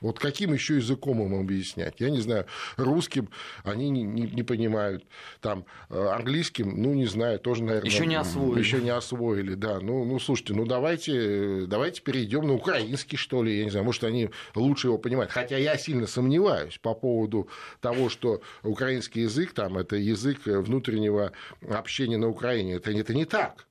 [0.01, 1.95] Вот каким еще языком им объяснять?
[1.99, 2.45] Я не знаю,
[2.77, 3.29] русским
[3.63, 5.05] они не, не, не понимают,
[5.41, 7.89] там, э, английским, ну, не знаю, тоже, наверное...
[7.89, 8.59] Еще не освоили.
[8.59, 9.79] Еще не освоили, да.
[9.79, 14.03] Ну, ну, слушайте, ну, давайте, давайте перейдем на украинский, что ли, я не знаю, может,
[14.03, 15.31] они лучше его понимают.
[15.31, 17.49] Хотя я сильно сомневаюсь по поводу
[17.81, 21.33] того, что украинский язык, там, это язык внутреннего
[21.69, 22.75] общения на Украине.
[22.75, 23.67] Это, это не так.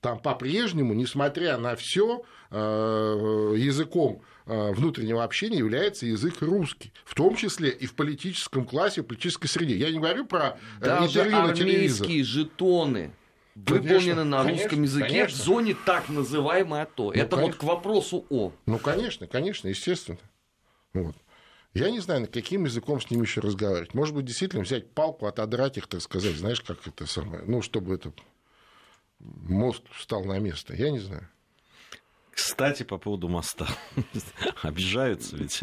[0.00, 7.34] Там по-прежнему, несмотря на все, э, языком Э, внутреннего общения является язык русский, в том
[7.36, 9.76] числе и в политическом классе, в политической среде.
[9.76, 12.08] Я не говорю про э, Даже интервью на телевизор.
[12.08, 13.12] жетоны
[13.56, 15.38] выполнены на конечно, русском языке конечно.
[15.38, 17.04] в зоне так называемой АТО.
[17.04, 17.46] Ну, Это конечно.
[17.46, 18.52] вот к вопросу о.
[18.66, 20.18] Ну, конечно, конечно, естественно.
[20.92, 21.16] Вот.
[21.74, 23.94] Я не знаю, на каким языком с ним еще разговаривать.
[23.94, 27.94] Может быть, действительно взять палку, отодрать их, так сказать, знаешь, как это самое, ну, чтобы
[27.94, 28.12] это
[29.18, 30.74] мост встал на место.
[30.74, 31.28] Я не знаю.
[32.36, 33.66] Кстати, по поводу моста.
[34.62, 35.58] Обижаются ведь.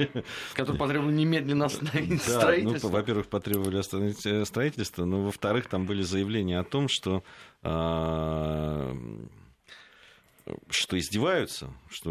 [0.56, 2.88] Который потребовали немедленно остановить да, строительство.
[2.88, 7.24] Ну, во-первых, потребовали остановить э, строительство, но во-вторых, там были заявления о том, что
[7.62, 8.92] а,
[10.70, 12.10] что издеваются, что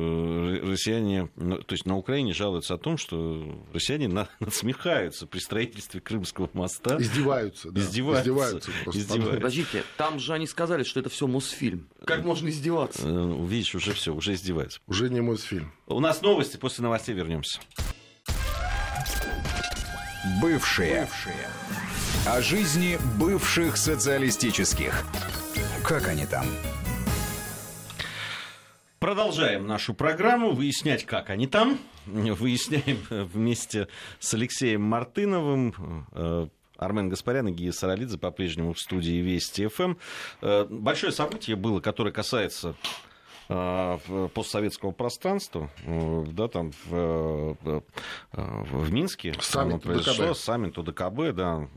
[0.63, 4.09] россияне, ну, то есть на Украине жалуются о том, что россияне
[4.41, 6.97] надсмехаются при строительстве Крымского моста.
[6.99, 7.81] Издеваются, да.
[7.81, 8.23] Издеваются.
[8.23, 9.37] Издеваются, издеваются.
[9.37, 11.89] Подождите, там же они сказали, что это все Мосфильм.
[12.07, 13.03] Как можно издеваться?
[13.05, 14.81] Э, видишь, уже все, уже издеваются.
[14.87, 15.73] Уже не Мосфильм.
[15.87, 17.61] У нас новости, после новостей вернемся.
[20.41, 21.03] Бывшие.
[21.03, 21.49] Бывшие.
[22.27, 25.05] О жизни бывших социалистических.
[25.85, 26.47] Как они там?
[29.03, 31.77] Продолжаем нашу программу, выяснять, как они там.
[32.07, 33.89] Выясняем вместе
[34.21, 39.97] с Алексеем Мартыновым, э, Армен Гаспарян и Гия Саралидзе по-прежнему в студии Вести ФМ.
[40.41, 42.77] Э, большое событие было, которое касается
[43.49, 47.57] э, постсоветского пространства, да, там в,
[48.31, 50.37] в Минске саммит произошло, ДКБ.
[50.37, 51.69] саммит ОДКБ, да,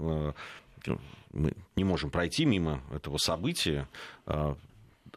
[1.33, 3.87] мы не можем пройти мимо этого события.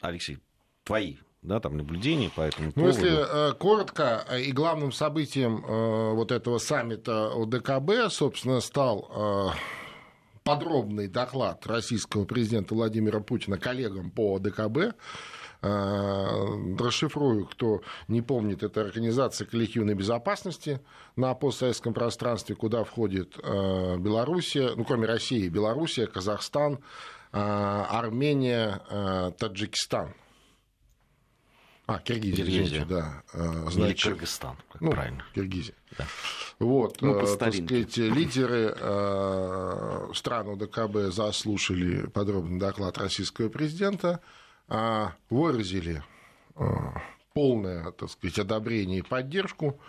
[0.01, 0.39] Алексей,
[0.85, 6.13] твои да, там наблюдений по этому ну, Если э, коротко, э, и главным событием э,
[6.13, 9.53] вот этого саммита ОДКБ, собственно, стал
[10.43, 14.95] подробный доклад российского президента Владимира Путина коллегам по ОДКБ,
[15.61, 20.79] Расшифрую, кто не помнит, это Организация коллективной безопасности
[21.17, 26.79] на постсоветском пространстве, куда входит Белоруссия, ну, кроме России, Белоруссия, Казахстан,
[27.33, 28.81] Армения,
[29.37, 30.13] Таджикистан.
[31.89, 32.85] А, Киргизия, Киргизия.
[32.85, 33.23] да.
[33.33, 35.23] Значит, Или Кыргызстан, как ну, правильно.
[35.33, 35.73] Киргизия.
[35.97, 36.05] Да.
[36.59, 44.19] Вот, ну, э, так сказать, лидеры э, стран ОДКБ заслушали подробный доклад российского президента,
[44.67, 46.03] э, выразили
[46.55, 46.63] э,
[47.33, 49.79] полное, так сказать, одобрение и поддержку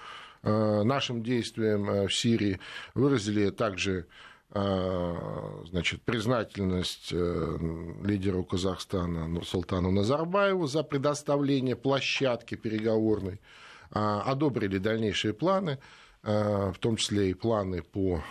[0.42, 2.60] э, нашим действиям в Сирии,
[2.94, 7.58] выразили также а, значит, признательность э,
[8.02, 13.40] лидеру Казахстана Нурсултану Назарбаеву за предоставление площадки переговорной,
[13.92, 15.78] а, одобрили дальнейшие планы,
[16.24, 18.24] а, в том числе и планы по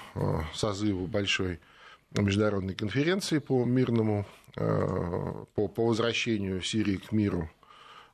[0.53, 1.61] созыву большой
[2.11, 7.49] международной конференции по мирному, по, по возвращению Сирии к миру.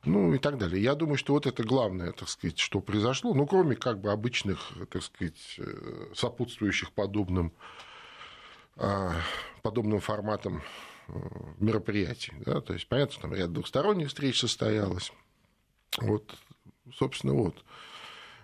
[0.04, 0.84] Ну и так далее.
[0.84, 4.60] Я думаю, что вот это главное, так сказать, что произошло, ну, кроме как бы обычных,
[4.92, 7.85] так сказать, э, сопутствующих подобным а,
[9.66, 10.62] подобным форматом
[11.08, 11.14] э,
[11.58, 12.34] мероприятий.
[12.46, 12.62] Да?
[12.62, 15.12] То есть, понятно, там ряд двухсторонних встреч состоялось.
[15.98, 16.36] Вот,
[16.94, 17.64] собственно, вот.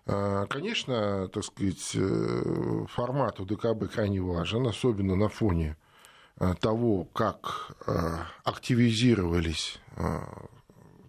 [0.07, 5.77] А, конечно, так сказать, э, формат УДКБ крайне важен, особенно на фоне
[6.39, 7.75] э, того, как
[8.43, 9.79] активизировались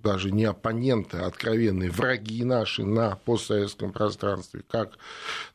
[0.02, 4.98] даже не оппоненты, а откровенные враги наши на постсоветском пространстве, как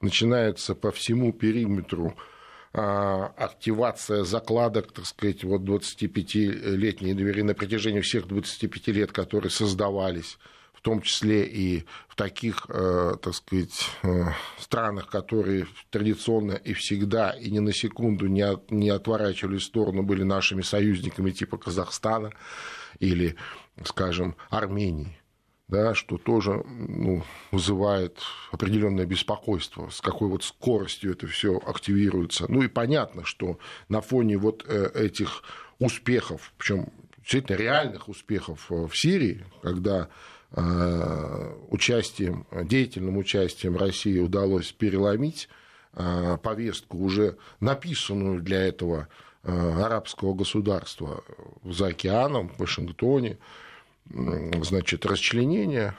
[0.02, 2.37] начинается по всему периметру а,
[2.78, 10.38] активация закладок, так сказать, вот 25-летней двери на протяжении всех 25 лет, которые создавались,
[10.74, 14.26] в том числе и в таких, э, так сказать, э,
[14.60, 20.04] странах, которые традиционно и всегда, и ни на секунду не, от, не отворачивали в сторону,
[20.04, 22.32] были нашими союзниками типа Казахстана
[23.00, 23.36] или,
[23.84, 25.17] скажем, Армении
[25.68, 28.20] да, что тоже ну, вызывает
[28.52, 32.46] определенное беспокойство, с какой вот скоростью это все активируется.
[32.48, 35.44] Ну и понятно, что на фоне вот э, этих
[35.80, 40.08] успехов, причем действительно реальных успехов э, в Сирии, когда
[40.52, 45.50] э, участием, деятельным участием России удалось переломить
[46.44, 49.08] повестку, уже написанную для этого
[49.42, 51.24] арабского государства
[51.64, 53.40] за океаном, в Вашингтоне,
[54.10, 55.96] значит, расчленение,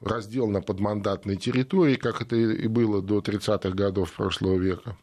[0.00, 4.96] раздел на подмандатной территории, как это и было до 30-х годов прошлого века,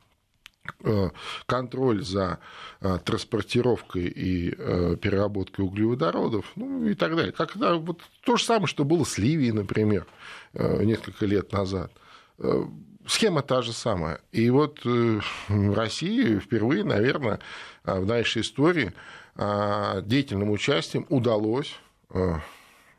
[0.84, 1.10] э,
[1.46, 2.40] контроль за
[2.82, 7.32] э, транспортировкой и э, переработкой углеводородов, ну и так далее.
[7.32, 10.06] Как, да, вот то же самое, что было с Ливией, например,
[10.54, 11.92] несколько лет назад.
[13.06, 14.22] Схема та же самая.
[14.32, 14.80] И вот
[15.48, 17.40] России впервые, наверное,
[17.84, 18.94] в нашей истории
[19.36, 21.76] деятельным участием удалось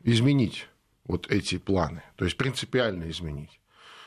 [0.03, 0.67] изменить
[1.05, 3.59] вот эти планы, то есть принципиально изменить.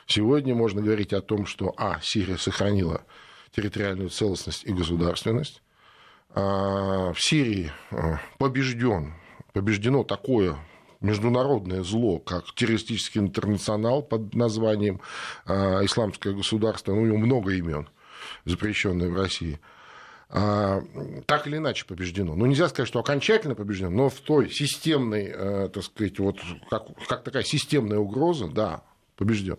[0.06, 3.02] Сегодня можно говорить о том, что, а, Сирия сохранила
[3.54, 5.62] территориальную целостность и государственность,
[6.30, 9.14] а в Сирии э, побежден,
[9.52, 10.58] побеждено такое
[11.00, 15.00] международное зло, как террористический интернационал под названием
[15.46, 17.88] э, Исламское государство, ну, у него много имен,
[18.44, 19.73] запрещенное в России– а,
[20.34, 22.34] так или иначе побеждено.
[22.34, 26.88] Ну, нельзя сказать, что окончательно побеждено, но в той системной, э, так сказать, вот как,
[27.06, 28.82] как такая системная угроза, да,
[29.16, 29.58] побежден.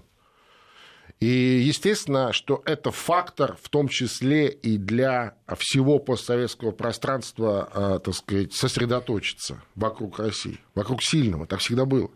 [1.21, 8.13] И естественно, что это фактор в том числе и для всего постсоветского пространства, э, так
[8.13, 12.11] сказать, сосредоточиться вокруг России, вокруг сильного, так всегда было.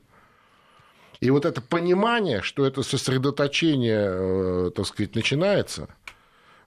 [1.22, 5.88] И вот это понимание, что это сосредоточение, э, так сказать, начинается–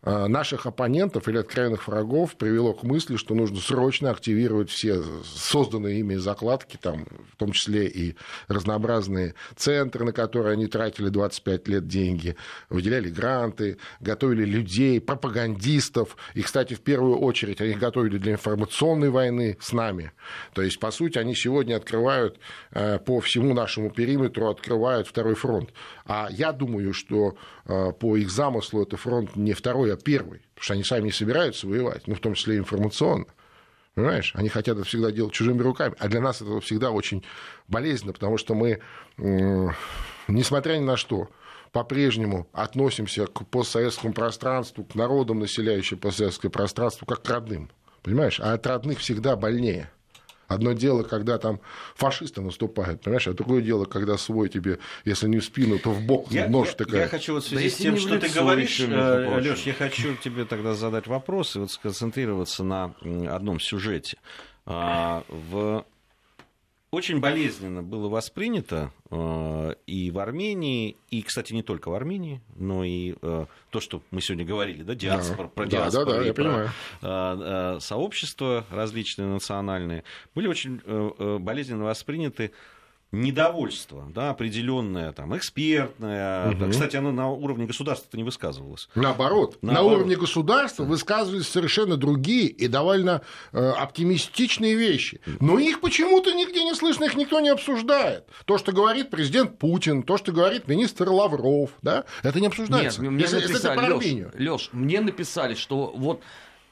[0.05, 6.17] наших оппонентов или откровенных врагов привело к мысли, что нужно срочно активировать все созданные ими
[6.17, 8.17] закладки, там, в том числе и
[8.49, 12.37] разнообразные центры, на которые они тратили 25 лет деньги,
[12.69, 16.17] выделяли гранты, готовили людей, пропагандистов.
[16.35, 20.13] И, кстати, в первую очередь они готовили для информационной войны с нами.
[20.55, 22.39] То есть, по сути, они сегодня открывают
[22.73, 25.73] э, по всему нашему периметру, открывают второй фронт.
[26.07, 30.65] А я думаю, что э, по их замыслу это фронт не второй, а первый, потому
[30.65, 33.27] что они сами не собираются воевать, ну, в том числе информационно.
[33.95, 34.33] Понимаешь?
[34.35, 35.95] Они хотят это всегда делать чужими руками.
[35.99, 37.23] А для нас это всегда очень
[37.69, 38.81] болезненно, потому что мы,
[40.29, 41.29] несмотря ни на что,
[41.73, 47.71] по-прежнему относимся к постсоветскому пространству, к народам, населяющим постсоветское пространство, как к родным.
[48.03, 48.41] Понимаешь?
[48.41, 49.91] А от родных всегда больнее.
[50.53, 51.61] Одно дело, когда там
[51.95, 56.03] фашисты наступают, понимаешь, а другое дело, когда свой тебе, если не в спину, то в
[56.03, 57.01] бок я, нож я, такая.
[57.03, 60.15] Я хочу вот в связи да с тем, что ты говоришь, э, Леш, я хочу
[60.17, 62.95] тебе тогда задать вопрос и вот сконцентрироваться на
[63.29, 64.19] одном сюжете.
[64.65, 65.85] А, в
[66.93, 72.85] очень болезненно было воспринято э, и в Армении, и, кстати, не только в Армении, но
[72.85, 75.53] и э, то, что мы сегодня говорили, да, диаспор, Да.
[75.53, 76.71] про Да, диаспору да, да, и я про понимаю.
[77.01, 80.81] э, сообщества различные национальные, были очень
[81.41, 82.53] болезненно восприняты
[83.13, 86.55] недовольство, да, определенное, там, экспертное.
[86.55, 88.89] Да, Кстати, оно на уровне государства не высказывалось.
[88.95, 89.99] Наоборот, на Наоборот.
[89.99, 93.21] уровне государства высказывались совершенно другие и довольно
[93.53, 95.21] э, оптимистичные вещи.
[95.41, 98.25] Но их почему-то нигде не слышно, их никто не обсуждает.
[98.47, 103.03] То, что говорит президент Путин, то, что говорит министр Лавров, да, это не Нет, обсуждается.
[103.03, 104.35] мне Если- если это написали, про Лёш.
[104.35, 106.23] Лёш, мне написали, что вот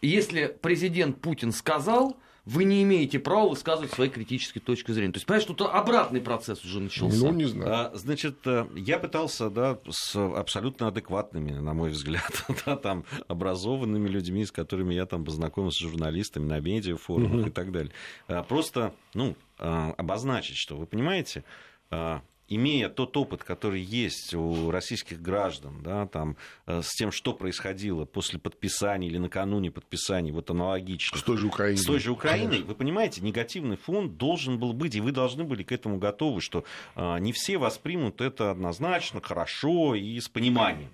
[0.03, 5.12] если президент Путин сказал, вы не имеете права высказывать свои критические точки зрения.
[5.12, 7.26] То есть, понимаешь, тут обратный процесс уже начался.
[7.26, 7.72] Ну, не знаю.
[7.72, 14.09] А, Значит, э, я пытался, да, с абсолютно адекватными, на мой взгляд, да, там, образованными
[14.09, 17.92] людьми, с которыми я там познакомился, с журналистами на медиафорумах и так далее.
[18.29, 21.44] А, Просто, ну, а, обозначить, что, вы понимаете,
[21.90, 26.36] а, имея тот опыт, который есть у российских граждан, да, там,
[26.66, 31.16] э, с тем, что происходило после подписания или накануне подписания, вот аналогично.
[31.16, 31.78] С той же Украиной.
[31.78, 35.62] С той же Украиной, вы понимаете, негативный фон должен был быть, и вы должны были
[35.62, 36.64] к этому готовы, что
[36.96, 40.90] а, не все воспримут это однозначно, хорошо и с пониманием.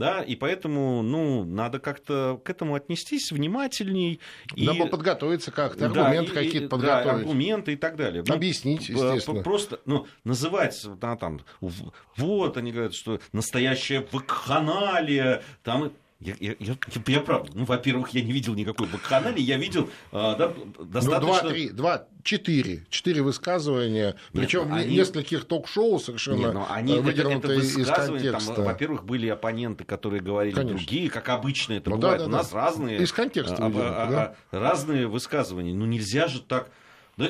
[0.00, 4.18] Да, и поэтому, ну, надо как-то к этому отнестись внимательней.
[4.56, 7.04] И, Надо подготовиться как-то, да, аргументы и- какие-то подготовить.
[7.04, 8.24] Да, аргументы и так далее.
[8.26, 9.42] Ну, Объяснить, естественно.
[9.42, 16.76] Просто, ну, называть, да, там, вот они говорят, что настоящая вакханалия, там, я, я, я,
[17.06, 21.20] я правда, ну, во-первых, я не видел никакой вакханалии, я видел а, да, Ну, достаточно...
[21.20, 22.84] два, три, два, четыре.
[22.90, 27.60] Четыре высказывания, причем ну, они- нескольких ток-шоу совершенно Нет, но они, э, это, это выдернутые
[27.60, 28.62] из высказывания, там, контекста.
[28.62, 30.76] во-первых, были оппоненты, которые говорили Конечно.
[30.76, 32.18] другие, как обычно это Ну да, бывает.
[32.20, 32.36] да, У да.
[32.38, 34.58] нас разные, Из контекста а, а, а, да.
[34.60, 35.72] разные высказывания.
[35.72, 36.70] Ну нельзя же так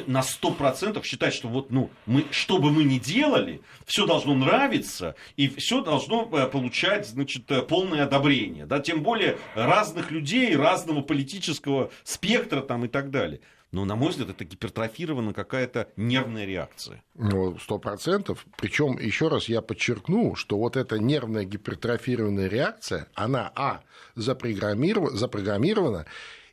[0.06, 4.34] на сто процентов считать, что вот, ну, мы, что бы мы ни делали, все должно
[4.34, 8.66] нравиться, и все должно э, получать, значит, э, полное одобрение.
[8.66, 8.80] Да?
[8.80, 13.40] Тем более разных людей, разного политического спектра там, и так далее.
[13.72, 17.04] Но, на мой взгляд, это гипертрофирована какая-то нервная реакция.
[17.14, 18.44] Ну, сто процентов.
[18.56, 23.82] Причем, еще раз я подчеркну, что вот эта нервная гипертрофированная реакция, она, а,
[24.16, 26.06] запрограммирована, запрограммирована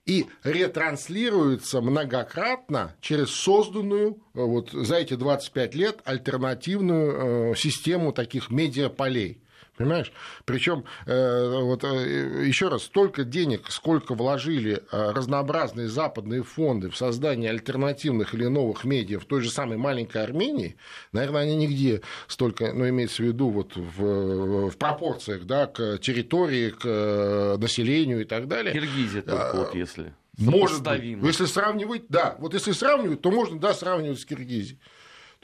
[0.07, 8.49] и ретранслируется многократно через созданную э, вот за эти 25 лет альтернативную э, систему таких
[8.49, 9.41] медиаполей.
[9.77, 10.11] Понимаешь?
[10.45, 18.33] Причем, вот еще раз, столько денег, сколько вложили э, разнообразные западные фонды в создание альтернативных
[18.33, 20.77] или новых медиа в той же самой маленькой Армении,
[21.11, 26.71] наверное, они нигде столько, ну, имеется в виду вот в, в пропорциях, да, к территории,
[26.71, 28.73] к э, населению и так далее.
[28.73, 30.13] Киргизия только А, вот если.
[30.37, 31.03] Может быть.
[31.03, 34.79] Если сравнивать, да, вот если сравнивать, то можно, да, сравнивать с Киргизией.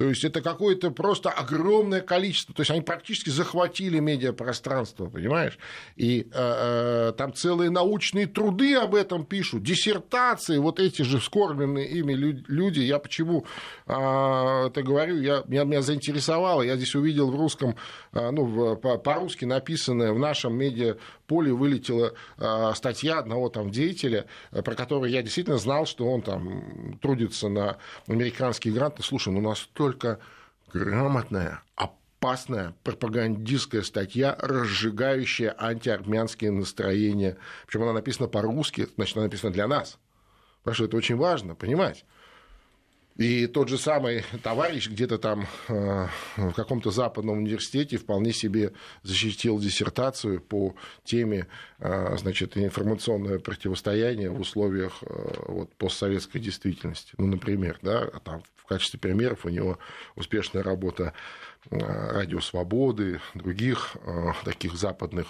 [0.04, 2.54] То есть это какое-то просто огромное количество.
[2.54, 5.58] То есть они практически захватили медиапространство, понимаешь?
[5.96, 11.88] И э, э, там целые научные труды об этом пишут, диссертации, вот эти же вскормленные
[11.88, 12.82] ими лю- люди.
[12.82, 13.46] Я почему
[13.88, 15.22] э, это говорю?
[15.22, 16.63] Я, меня, меня заинтересовало.
[16.63, 17.78] Я здесь увидел в русском,
[18.12, 25.06] э, ну, по-русски написанное в нашем медиаполе вылетела э, статья одного там деятеля, про которого
[25.06, 27.78] я действительно знал, что он там трудится на
[28.10, 29.02] американские гранты.
[29.02, 29.92] Слушай, ну настолько
[30.71, 37.38] грамотная, опасная пропагандистская статья, разжигающая антиармянские настроения.
[37.65, 39.99] Причем она написана по-русски, значит, она написана для нас.
[40.63, 42.06] Потому что это очень важно, понимать.
[43.17, 49.60] И тот же самый товарищ где-то там э, в каком-то западном университете вполне себе защитил
[49.60, 57.13] диссертацию по теме э, значит, информационное противостояние в условиях э, вот, постсоветской действительности.
[57.19, 59.78] Ну, например, да, а там в качестве примеров у него
[60.15, 61.13] успешная работа
[61.69, 65.28] э, Радио Свободы, других э, таких западных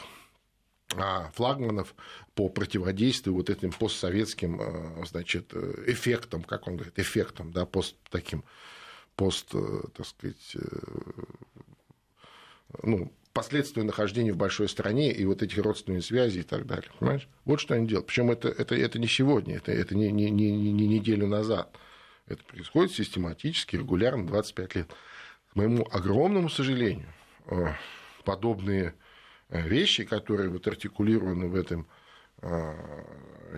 [0.95, 1.95] а, флагманов
[2.35, 5.53] по противодействию вот этим постсоветским э, значит,
[5.87, 8.43] эффектам, как он говорит, эффектам, да, пост таким,
[9.15, 10.55] пост, так сказать,
[12.83, 16.89] ну, последствия нахождения в большой стране и вот этих родственных связей и так далее.
[16.99, 17.27] Понимаешь?
[17.45, 18.07] Вот что они делают.
[18.07, 21.75] Причем это, это, это не сегодня, это, это не, не, не, не неделю назад.
[22.27, 24.95] Это происходит систематически, регулярно 25 лет.
[25.51, 27.07] К моему огромному сожалению,
[27.47, 27.73] э,
[28.23, 28.95] подобные
[29.49, 31.87] вещи, которые вот артикулированы в этом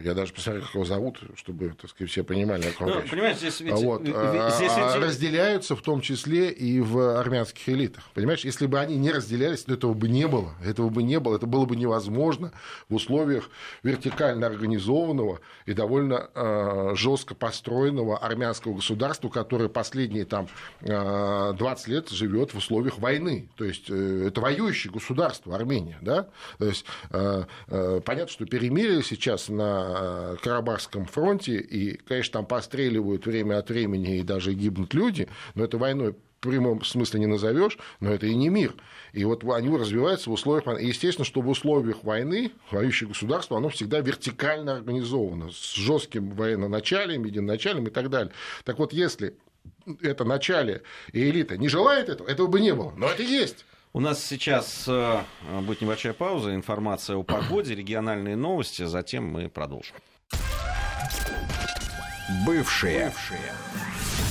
[0.04, 3.10] я даже посмотрел, как его зовут, чтобы, так сказать, все понимали, о ком ну, речь.
[3.10, 3.74] Понимаете, здесь ведь...
[3.74, 4.02] Вот.
[4.02, 5.04] здесь а, ведь...
[5.04, 8.04] Разделяются в том числе и в армянских элитах.
[8.14, 10.54] Понимаешь, если бы они не разделялись, то этого бы не было.
[10.64, 11.36] Этого бы не было.
[11.36, 12.52] Это было бы невозможно
[12.90, 13.50] в условиях
[13.84, 20.48] вертикально организованного и довольно э, жестко построенного армянского государства, которое последние там,
[20.82, 23.50] э, 20 лет живет в условиях войны.
[23.56, 25.98] То есть э, это воюющее государство Армения.
[26.02, 26.28] Да?
[26.58, 32.46] То есть э, э, понятно, что перемирие сейчас на Э, Карабахском фронте, и, конечно, там
[32.46, 37.26] постреливают время от времени и даже гибнут люди, но это войной в прямом смысле не
[37.26, 38.76] назовешь, но это и не мир.
[39.14, 40.86] И вот они развиваются в условиях войны.
[40.86, 47.88] естественно, что в условиях войны воюющее государство, оно всегда вертикально организовано, с жестким военноначалием, единоначалием
[47.88, 48.32] и так далее.
[48.64, 49.36] Так вот, если
[50.02, 52.94] это начале и элита не желает этого, этого бы не было.
[52.96, 53.66] Но это есть.
[53.96, 55.22] У нас сейчас э,
[55.62, 59.96] будет небольшая пауза, информация о погоде, региональные новости, затем мы продолжим.
[62.46, 63.06] Бывшие.
[63.06, 63.54] Бывшие.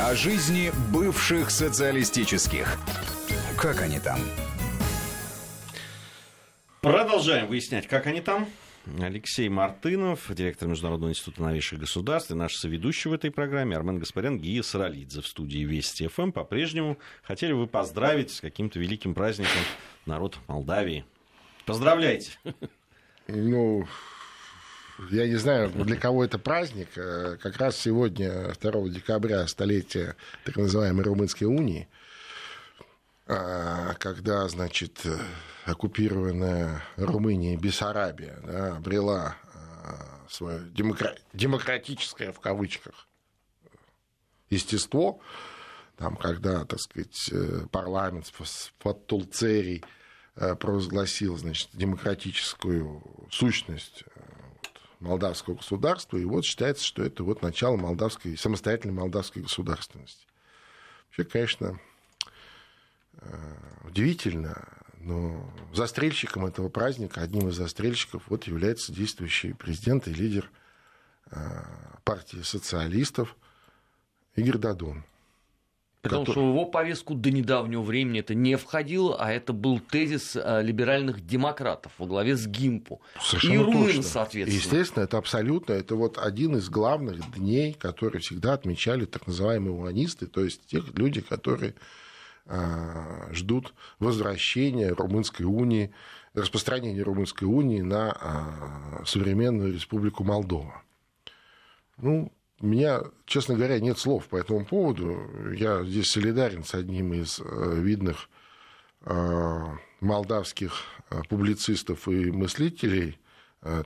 [0.01, 2.77] О жизни бывших социалистических.
[3.57, 4.19] Как они там?
[6.83, 8.47] Продолжаем выяснять, как они там.
[9.01, 14.39] Алексей Мартынов, директор Международного института новейших государств, и наш соведущий в этой программе Армен Гаспарян,
[14.39, 16.33] Гия Саралидзе в студии Вести ФМ.
[16.33, 19.63] По-прежнему хотели вы поздравить с каким-то великим праздником
[20.07, 21.05] народ Молдавии.
[21.65, 22.33] Поздравляйте!
[23.27, 23.87] Ну,
[25.11, 26.89] я не знаю, для кого это праздник.
[26.97, 30.15] Э, как раз сегодня, 2 декабря, столетие
[30.45, 31.89] так называемой Румынской унии,
[33.27, 35.07] когда, значит,
[35.65, 41.17] оккупированная Румыния, Бессарабия, да, обрела а, свое демокра...
[41.33, 43.09] демократическое, в кавычках,
[44.51, 45.21] естество,
[45.97, 48.33] там, когда, так сказать, э, парламент
[48.79, 49.85] под Тулцерий
[50.37, 54.21] э, провозгласил, значит, демократическую сущность э,
[54.99, 60.27] молдавского государства, и вот считается, что это вот начало молдавской, самостоятельной молдавской государственности.
[61.07, 61.81] Вообще, конечно,
[63.85, 64.69] удивительно,
[65.01, 70.51] но застрельщиком этого праздника, одним из застрельщиков, вот является действующий президент и лидер
[71.31, 71.37] э,
[72.05, 73.37] партии социалистов
[74.35, 75.05] Игорь Дадон.
[76.05, 76.35] Потому который...
[76.35, 80.63] что в его повестку до недавнего времени это не входило, а это был тезис э,
[80.63, 83.01] либеральных демократов во главе с ГИМПу.
[83.23, 84.03] Совершенно и Румын, точно.
[84.03, 84.61] соответственно.
[84.61, 90.27] Естественно, это абсолютно, это вот один из главных дней, которые всегда отмечали так называемые уанисты,
[90.27, 91.75] то есть те люди, которые
[93.33, 95.95] ждут возвращения Румынской унии,
[96.35, 100.83] распространения Румынской унии на а, современную республику Молдова.
[101.97, 105.19] Ну, у меня, честно говоря, нет слов по этому поводу.
[105.57, 108.29] Я здесь солидарен с одним из э, видных
[110.01, 110.73] молдавских
[111.29, 113.19] публицистов и мыслителей,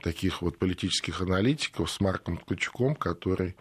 [0.01, 3.57] таких вот политических аналитиков, с Марком Ткачуком, который,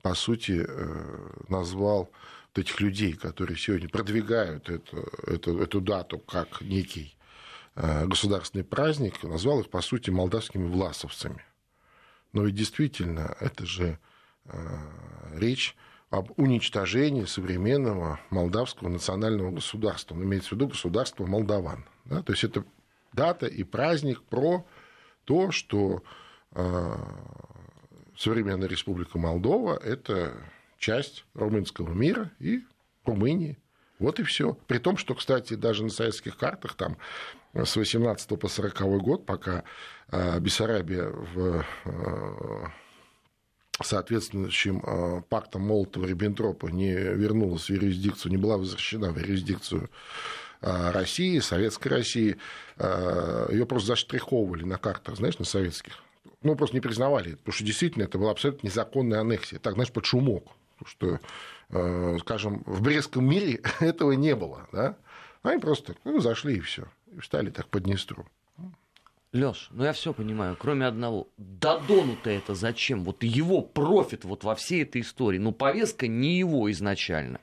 [0.00, 2.10] по сути, э, назвал
[2.58, 7.16] этих людей, которые сегодня продвигают эту, эту, эту дату как некий
[7.74, 11.44] э, государственный праздник, назвал их, по сути, молдавскими власовцами.
[12.32, 13.98] Но ведь действительно, это же
[14.44, 14.58] э,
[15.34, 15.76] речь
[16.10, 20.14] об уничтожении современного молдавского национального государства.
[20.14, 21.86] Он имеется в виду государство молдаван.
[22.04, 22.22] Да?
[22.22, 22.64] То есть это
[23.14, 24.66] дата и праздник про
[25.24, 26.02] то, что
[26.50, 26.96] э,
[28.16, 30.34] современная республика Молдова– это
[30.82, 32.62] часть румынского мира и
[33.04, 33.58] Румынии.
[33.98, 34.58] Вот и все.
[34.66, 36.98] При том, что, кстати, даже на советских картах там
[37.54, 39.62] с 18 по 40 год, пока
[40.08, 42.72] а, Бессарабия в а,
[43.80, 49.88] соответствующим а, пактом Молотова-Риббентропа не вернулась в юрисдикцию, не была возвращена в юрисдикцию
[50.60, 52.36] России, Советской России,
[52.78, 55.94] ее просто заштриховывали на картах, знаешь, на советских.
[56.44, 59.58] Ну, просто не признавали, потому что действительно это была абсолютно незаконная аннексия.
[59.58, 60.52] Так, знаешь, под шумок
[60.86, 61.20] что,
[61.70, 64.68] э, скажем, в Брестском мире этого не было.
[64.72, 64.96] Да?
[65.42, 68.26] Они просто ну, зашли и все, и встали так под Днестру.
[69.32, 71.28] Леш, ну я все понимаю, кроме одного.
[71.38, 73.02] Дадону-то это зачем?
[73.02, 75.38] Вот его профит вот во всей этой истории.
[75.38, 77.40] Ну, повестка не его изначально.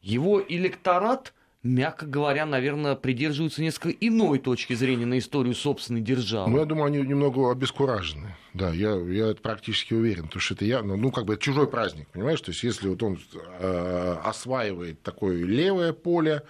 [0.00, 1.34] Его электорат
[1.64, 6.50] мягко говоря, наверное, придерживаются несколько иной точки зрения на историю собственной державы.
[6.50, 8.36] Ну, я думаю, они немного обескуражены.
[8.52, 12.06] Да, я, я практически уверен, потому что это явно, ну, как бы, это чужой праздник,
[12.08, 12.40] понимаешь?
[12.40, 13.18] То есть, если вот он
[13.58, 16.42] э, осваивает такое левое поле,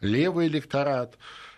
[0.00, 1.16] левый электорат,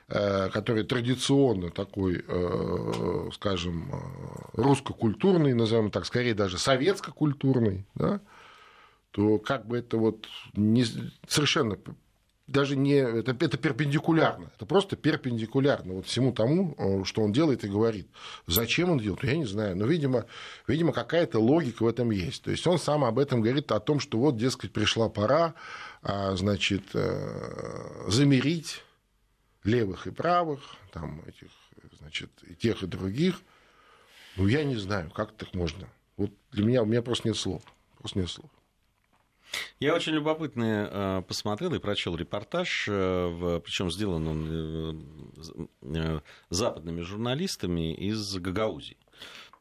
[0.08, 8.20] э, который традиционно такой, э, скажем, э, русско-культурный, назовем так, скорее даже советско-культурный, да,
[9.11, 10.84] то как бы это вот не,
[11.26, 11.76] совершенно
[12.51, 12.94] даже не...
[12.94, 14.51] Это, это перпендикулярно.
[14.57, 18.09] Это просто перпендикулярно вот всему тому, э, что он делает и говорит.
[18.46, 19.22] Зачем он делает?
[19.24, 19.76] Я не знаю.
[19.76, 20.26] Но, видимо,
[20.66, 22.42] видимо какая-то логика в этом есть.
[22.42, 25.55] То есть он сам об этом говорит, о том, что вот, дескать, пришла пора,
[26.03, 28.82] а, значит, э, замерить
[29.62, 30.61] левых и правых,
[30.92, 31.48] там, этих,
[32.01, 33.40] значит, и тех, и других.
[34.36, 35.88] Ну, я не знаю, как так можно.
[36.16, 37.62] Вот для меня, у меня просто нет слов.
[37.98, 38.51] Просто нет слов.
[39.78, 45.03] Я очень любопытно э, посмотрел и прочел репортаж, э, причем сделан он
[45.82, 46.20] э,
[46.51, 48.96] западными журналистами из Гагаузии.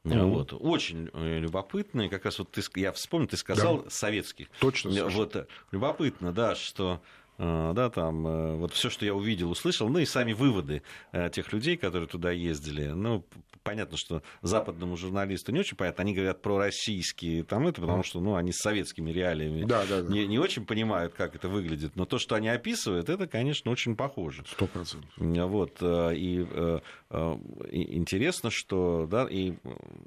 [0.04, 0.30] Mm-hmm.
[0.30, 0.54] Вот.
[0.54, 3.90] Очень любопытный, как раз вот ты, я вспомнил, ты сказал да.
[3.90, 4.48] советских.
[4.60, 5.10] Точно.
[5.10, 7.02] Вот, любопытно, да, что
[7.40, 10.84] да, там вот все, что я увидел, услышал, ну и сами выводы
[11.32, 13.26] тех людей, которые туда ездили, ну,
[13.64, 16.02] понятно, что западному журналисту не очень понятно.
[16.02, 20.02] Они говорят про российские там это, потому что ну, они с советскими реалиями да, да,
[20.02, 20.12] да.
[20.12, 21.96] Не, не очень понимают, как это выглядит.
[21.96, 24.44] Но то, что они описывают, это, конечно, очень похоже.
[24.48, 25.12] Сто процентов.
[25.18, 26.80] Вот, э, и, э,
[27.10, 27.38] э,
[27.72, 29.54] и интересно, что да, и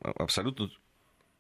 [0.03, 0.71] абсолютно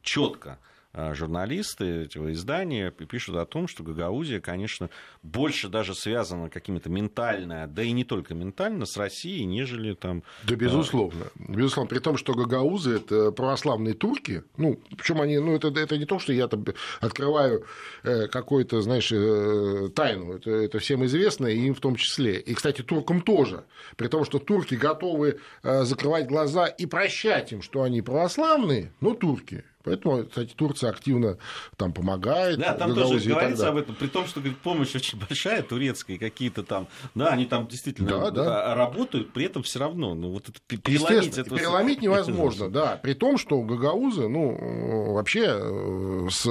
[0.03, 0.59] четко
[0.95, 4.91] журналисты этого издания пишут о том, что Гагаузия, конечно,
[5.23, 10.23] больше даже связана какими-то ментально, да и не только ментально, с Россией, нежели там...
[10.45, 11.27] Да, безусловно.
[11.37, 11.89] Безусловно.
[11.89, 14.45] При том, что гагаузы– это православные турки.
[14.57, 16.65] Ну, причем они, ну, это, это не то, что я там
[17.01, 17.65] открываю
[18.03, 20.35] э, какую-то, знаешь, э, тайну.
[20.35, 22.39] Это, это всем известно, и им в том числе.
[22.39, 23.65] И, кстати, туркам тоже.
[23.97, 29.15] При том, что турки готовы э, закрывать глаза и прощать им, что они православные, но
[29.15, 29.65] турки.
[29.85, 31.39] Поэтому, кстати, Турция активно
[31.77, 32.59] там помогает.
[32.59, 36.63] Да, там тоже говорится об этом, при том, что говорит, помощь очень большая, турецкая, какие-то
[36.63, 38.75] там, да, они там действительно да, да.
[38.75, 41.51] работают, при этом все равно, ну вот это переломить, это...
[41.51, 46.49] переломить невозможно, да, при том, что гагаузы, ну, вообще э, с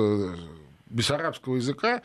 [0.89, 2.01] бессарабского языка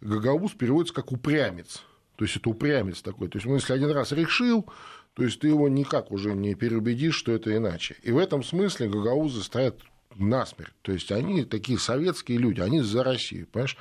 [0.00, 1.82] гагауз переводится как упрямец,
[2.16, 4.66] то есть это упрямец такой, то есть, ну, если один раз решил,
[5.14, 7.96] то есть ты его никак уже не переубедишь, что это иначе.
[8.02, 9.80] И в этом смысле гагаузы стоят
[10.16, 10.72] насмерть.
[10.82, 13.76] То есть они такие советские люди, они за Россию, понимаешь?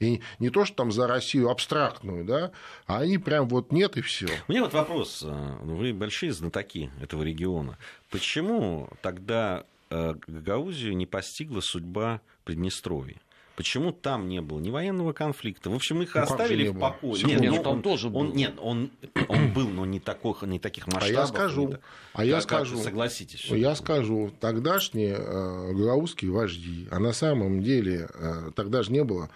[0.00, 2.52] И не то, что там за Россию абстрактную, да,
[2.86, 4.28] а они прям вот нет и все.
[4.48, 5.22] У меня вот вопрос.
[5.24, 7.78] Э, вы большие знатоки этого региона.
[8.10, 13.20] Почему тогда э, Гагаузию не постигла судьба Приднестровья?
[13.56, 15.70] Почему там не было ни военного конфликта?
[15.70, 17.22] В общем, их ну, оставили в покое.
[17.22, 18.20] Нет, нет, ну, он, он тоже был.
[18.20, 18.90] Он, нет, он,
[19.28, 21.08] он был, но не, такой, не таких масштабов.
[21.08, 21.78] А я скажу, не,
[22.14, 23.44] а я скажу, согласитесь.
[23.44, 29.30] Я скажу, тогдашние э, гагаузские вожди, а на самом деле э, тогда же не было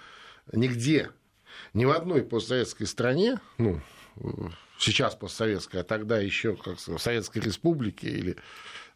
[0.53, 1.11] нигде,
[1.73, 3.81] ни в одной постсоветской стране, ну,
[4.79, 8.37] сейчас постсоветской, а тогда еще как в Советской Республике или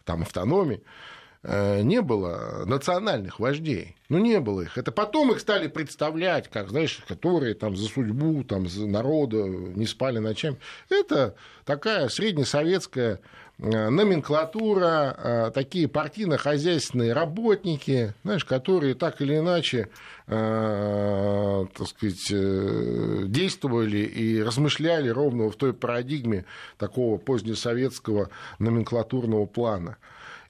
[0.05, 1.12] там автономии, Э,
[1.45, 3.97] не было национальных вождей.
[4.09, 4.79] Ну, не было их.
[4.79, 9.87] Это потом их стали представлять, как, знаешь, которые там за судьбу, там, за народа не
[9.87, 10.59] спали ночами.
[10.89, 11.35] Это
[11.65, 13.21] такая среднесоветская
[13.59, 19.89] э, номенклатура, э, такие партийно-хозяйственные работники, знаешь, которые так или иначе,
[20.27, 22.29] так сказать,
[23.31, 26.45] действовали и размышляли ровно в той парадигме
[26.79, 29.97] такого позднесоветского номенклатурного плана.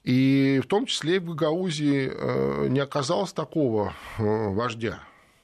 [0.03, 4.99] И в том числе в Гагаузии э, не оказалось такого э, вождя,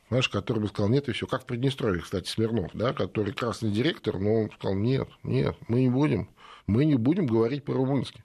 [0.09, 1.27] знаешь, который бы сказал, нет, и все.
[1.27, 5.81] Как в Приднестровье, кстати, Смирнов, да, который красный директор, но он сказал, нет, нет, мы
[5.81, 6.29] не будем,
[6.67, 8.23] мы не будем говорить по-румынски.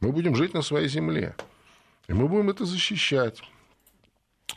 [0.00, 1.36] Мы будем жить на своей земле.
[2.08, 3.40] И мы будем это защищать.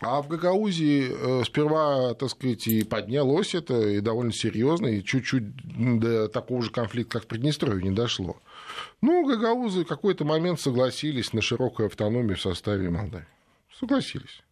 [0.02, 6.00] А в Гагаузии э, сперва, так сказать, и поднялось это, и довольно серьезно, и чуть-чуть
[6.00, 8.38] до такого же конфликта, как в Приднестровье, не дошло.
[9.02, 13.28] Ну, гагаузы в какой-то момент согласились на широкую автономию в составе Молдавии.
[13.80, 14.44] Согласились.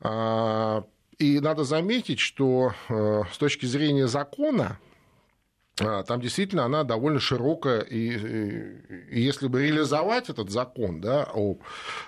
[0.00, 0.84] А,
[1.18, 4.78] и надо заметить, что э, с точки зрения закона,
[5.80, 8.76] а, там действительно она довольно широкая, и,
[9.10, 11.56] и если бы реализовать этот закон да, о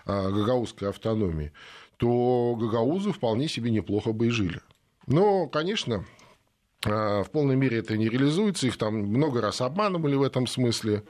[0.05, 1.53] гагаузской автономии,
[1.97, 4.61] то гагаузы вполне себе неплохо бы и жили.
[5.07, 6.16] Но, конечно, а,
[6.87, 11.03] в полной мере это не реализуется, их там много раз обманывали в этом смысле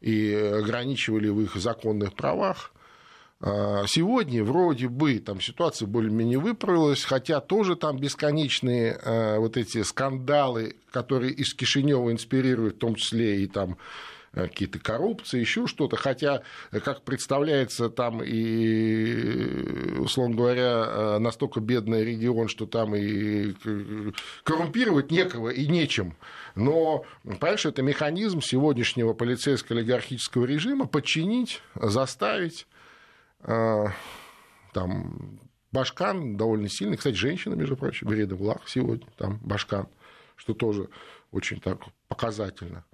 [0.00, 2.72] и ограничивали в их законных правах.
[3.40, 9.82] А, сегодня вроде бы там ситуация более-менее выправилась, хотя тоже там бесконечные а, вот эти
[9.82, 13.80] скандалы, которые из Кишинева инспирируют, в том числе и там Э,
[14.34, 15.96] какие-то коррупции, еще что-то.
[15.96, 23.54] Хотя, э, как представляется, там и, условно говоря, э, настолько бедный регион, что там и
[24.42, 26.16] коррумпировать некого и нечем.
[26.54, 32.66] Но, понимаешь, это механизм сегодняшнего полицейско-олигархического режима подчинить, заставить
[34.74, 35.40] там
[35.74, 39.88] Башкан довольно сильный, кстати, женщина, между прочим, Береда Влах сегодня, там Башкан,
[40.36, 40.88] что тоже
[41.32, 42.84] очень так показательно.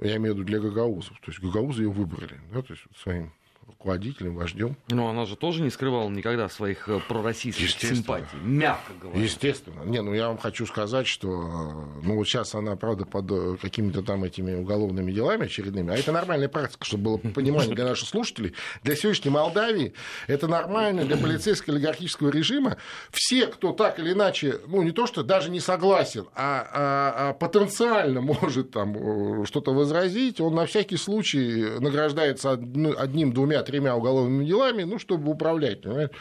[0.00, 1.18] Я имею в виду для гагаузов.
[1.20, 3.32] То есть гагаузы ее выбрали, да, то есть своим
[3.68, 4.76] руководителем, вождем.
[4.88, 9.22] Но она же тоже не скрывала никогда своих э, пророссийских симпатий, мягко говоря.
[9.22, 9.82] Естественно.
[9.84, 13.56] Не, ну я вам хочу сказать, что э, ну вот сейчас она, правда, под э,
[13.60, 18.08] какими-то там этими уголовными делами очередными, а это нормальная практика, чтобы было понимание для наших
[18.08, 18.54] слушателей.
[18.82, 19.92] Для сегодняшней Молдавии
[20.26, 22.78] это нормально, для полицейского олигархического режима.
[23.10, 27.32] Все, кто так или иначе, ну не то, что даже не согласен, а, а, а
[27.34, 34.98] потенциально может там что-то возразить, он на всякий случай награждается одним-двумя тремя уголовными делами, ну,
[34.98, 35.82] чтобы управлять.
[35.82, 36.14] Понимаете?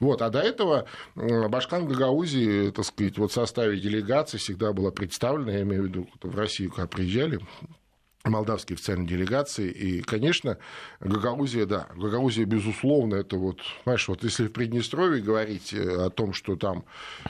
[0.00, 0.22] Вот.
[0.22, 5.62] А до этого Башкан Гагаузии, так сказать, вот в составе делегации всегда была представлена, я
[5.62, 7.40] имею в виду, в Россию, когда приезжали,
[8.30, 9.70] молдавской официальной делегации.
[9.70, 10.58] И, конечно,
[11.00, 16.32] Гагаузия, да, Гагаузия, безусловно, это вот, знаешь, вот если в Приднестровье говорить э, о том,
[16.32, 16.84] что там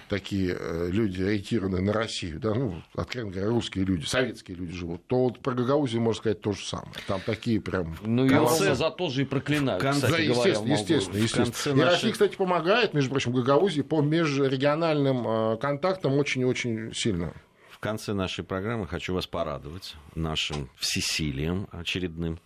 [0.09, 5.07] такие э, люди ориентированы на Россию, да, ну, откровенно говоря, русские люди, советские люди живут,
[5.07, 6.93] то вот про Гагаузию можно сказать то же самое.
[7.07, 7.97] Там такие прям...
[8.03, 8.75] Ну, и конце...
[8.75, 10.07] за то же и проклинают, конце...
[10.07, 11.75] кстати да, естественно, говоря, естественно, естественно.
[11.75, 11.93] И нашей...
[11.93, 17.33] Россия, кстати, помогает, между прочим, Гагаузии по межрегиональным э, контактам очень и очень сильно.
[17.77, 22.41] В конце нашей программы хочу вас порадовать нашим всесилием очередным.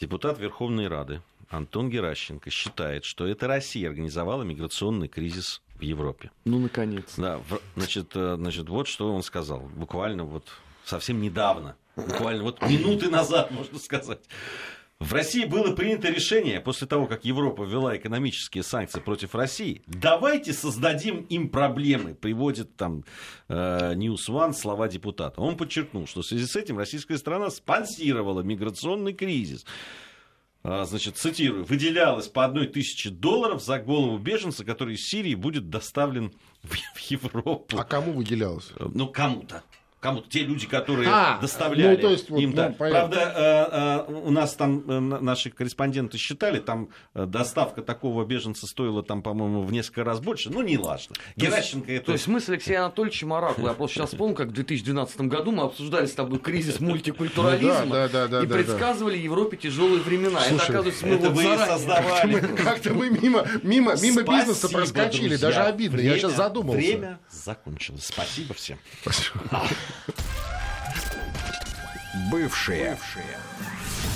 [0.00, 1.20] Депутат Верховной Рады
[1.50, 6.30] Антон Геращенко считает, что это Россия организовала миграционный кризис в Европе.
[6.46, 7.16] Ну, наконец.
[7.18, 7.42] Да,
[7.76, 9.60] значит, э, значит, вот что он сказал.
[9.60, 10.48] Буквально вот
[10.86, 14.20] совсем недавно, буквально вот минуты назад, можно сказать.
[15.02, 20.52] В России было принято решение, после того, как Европа ввела экономические санкции против России, давайте
[20.52, 23.04] создадим им проблемы, приводит там
[23.48, 25.40] э, One слова депутата.
[25.40, 29.66] Он подчеркнул, что в связи с этим российская страна спонсировала миграционный кризис.
[30.62, 35.68] А, значит, цитирую, выделялось по одной тысяче долларов за голову беженца, который из Сирии будет
[35.68, 36.32] доставлен
[36.62, 37.76] в Европу.
[37.76, 38.70] А кому выделялось?
[38.78, 39.64] Ну, кому-то
[40.02, 42.50] кому-то, те люди, которые а, доставляли ну, то есть, вот, им.
[42.54, 48.66] Ну, Правда, э, э, у нас там э, наши корреспонденты считали, там доставка такого беженца
[48.66, 50.50] стоила, там, по-моему, в несколько раз больше.
[50.50, 51.14] Ну, не важно.
[51.36, 52.06] Геращенко это...
[52.06, 55.62] То есть смысл Алексея Анатольевича Маракова, я просто сейчас помню, как в 2012 году мы
[55.62, 60.44] обсуждали с тобой кризис мультикультурализма и предсказывали Европе тяжелые времена.
[60.44, 62.40] это, оказывается, мы вот создавали.
[62.56, 66.00] Как-то мы мимо, мимо, мимо бизнеса проскочили, даже обидно.
[66.00, 66.78] Я сейчас задумался.
[66.78, 68.06] Время закончилось.
[68.06, 68.78] Спасибо всем.
[69.02, 69.62] Спасибо.
[72.30, 72.90] Бывшие.
[72.90, 73.38] Бывшие.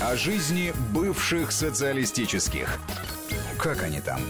[0.01, 2.79] О жизни бывших социалистических.
[3.57, 4.21] Как они там?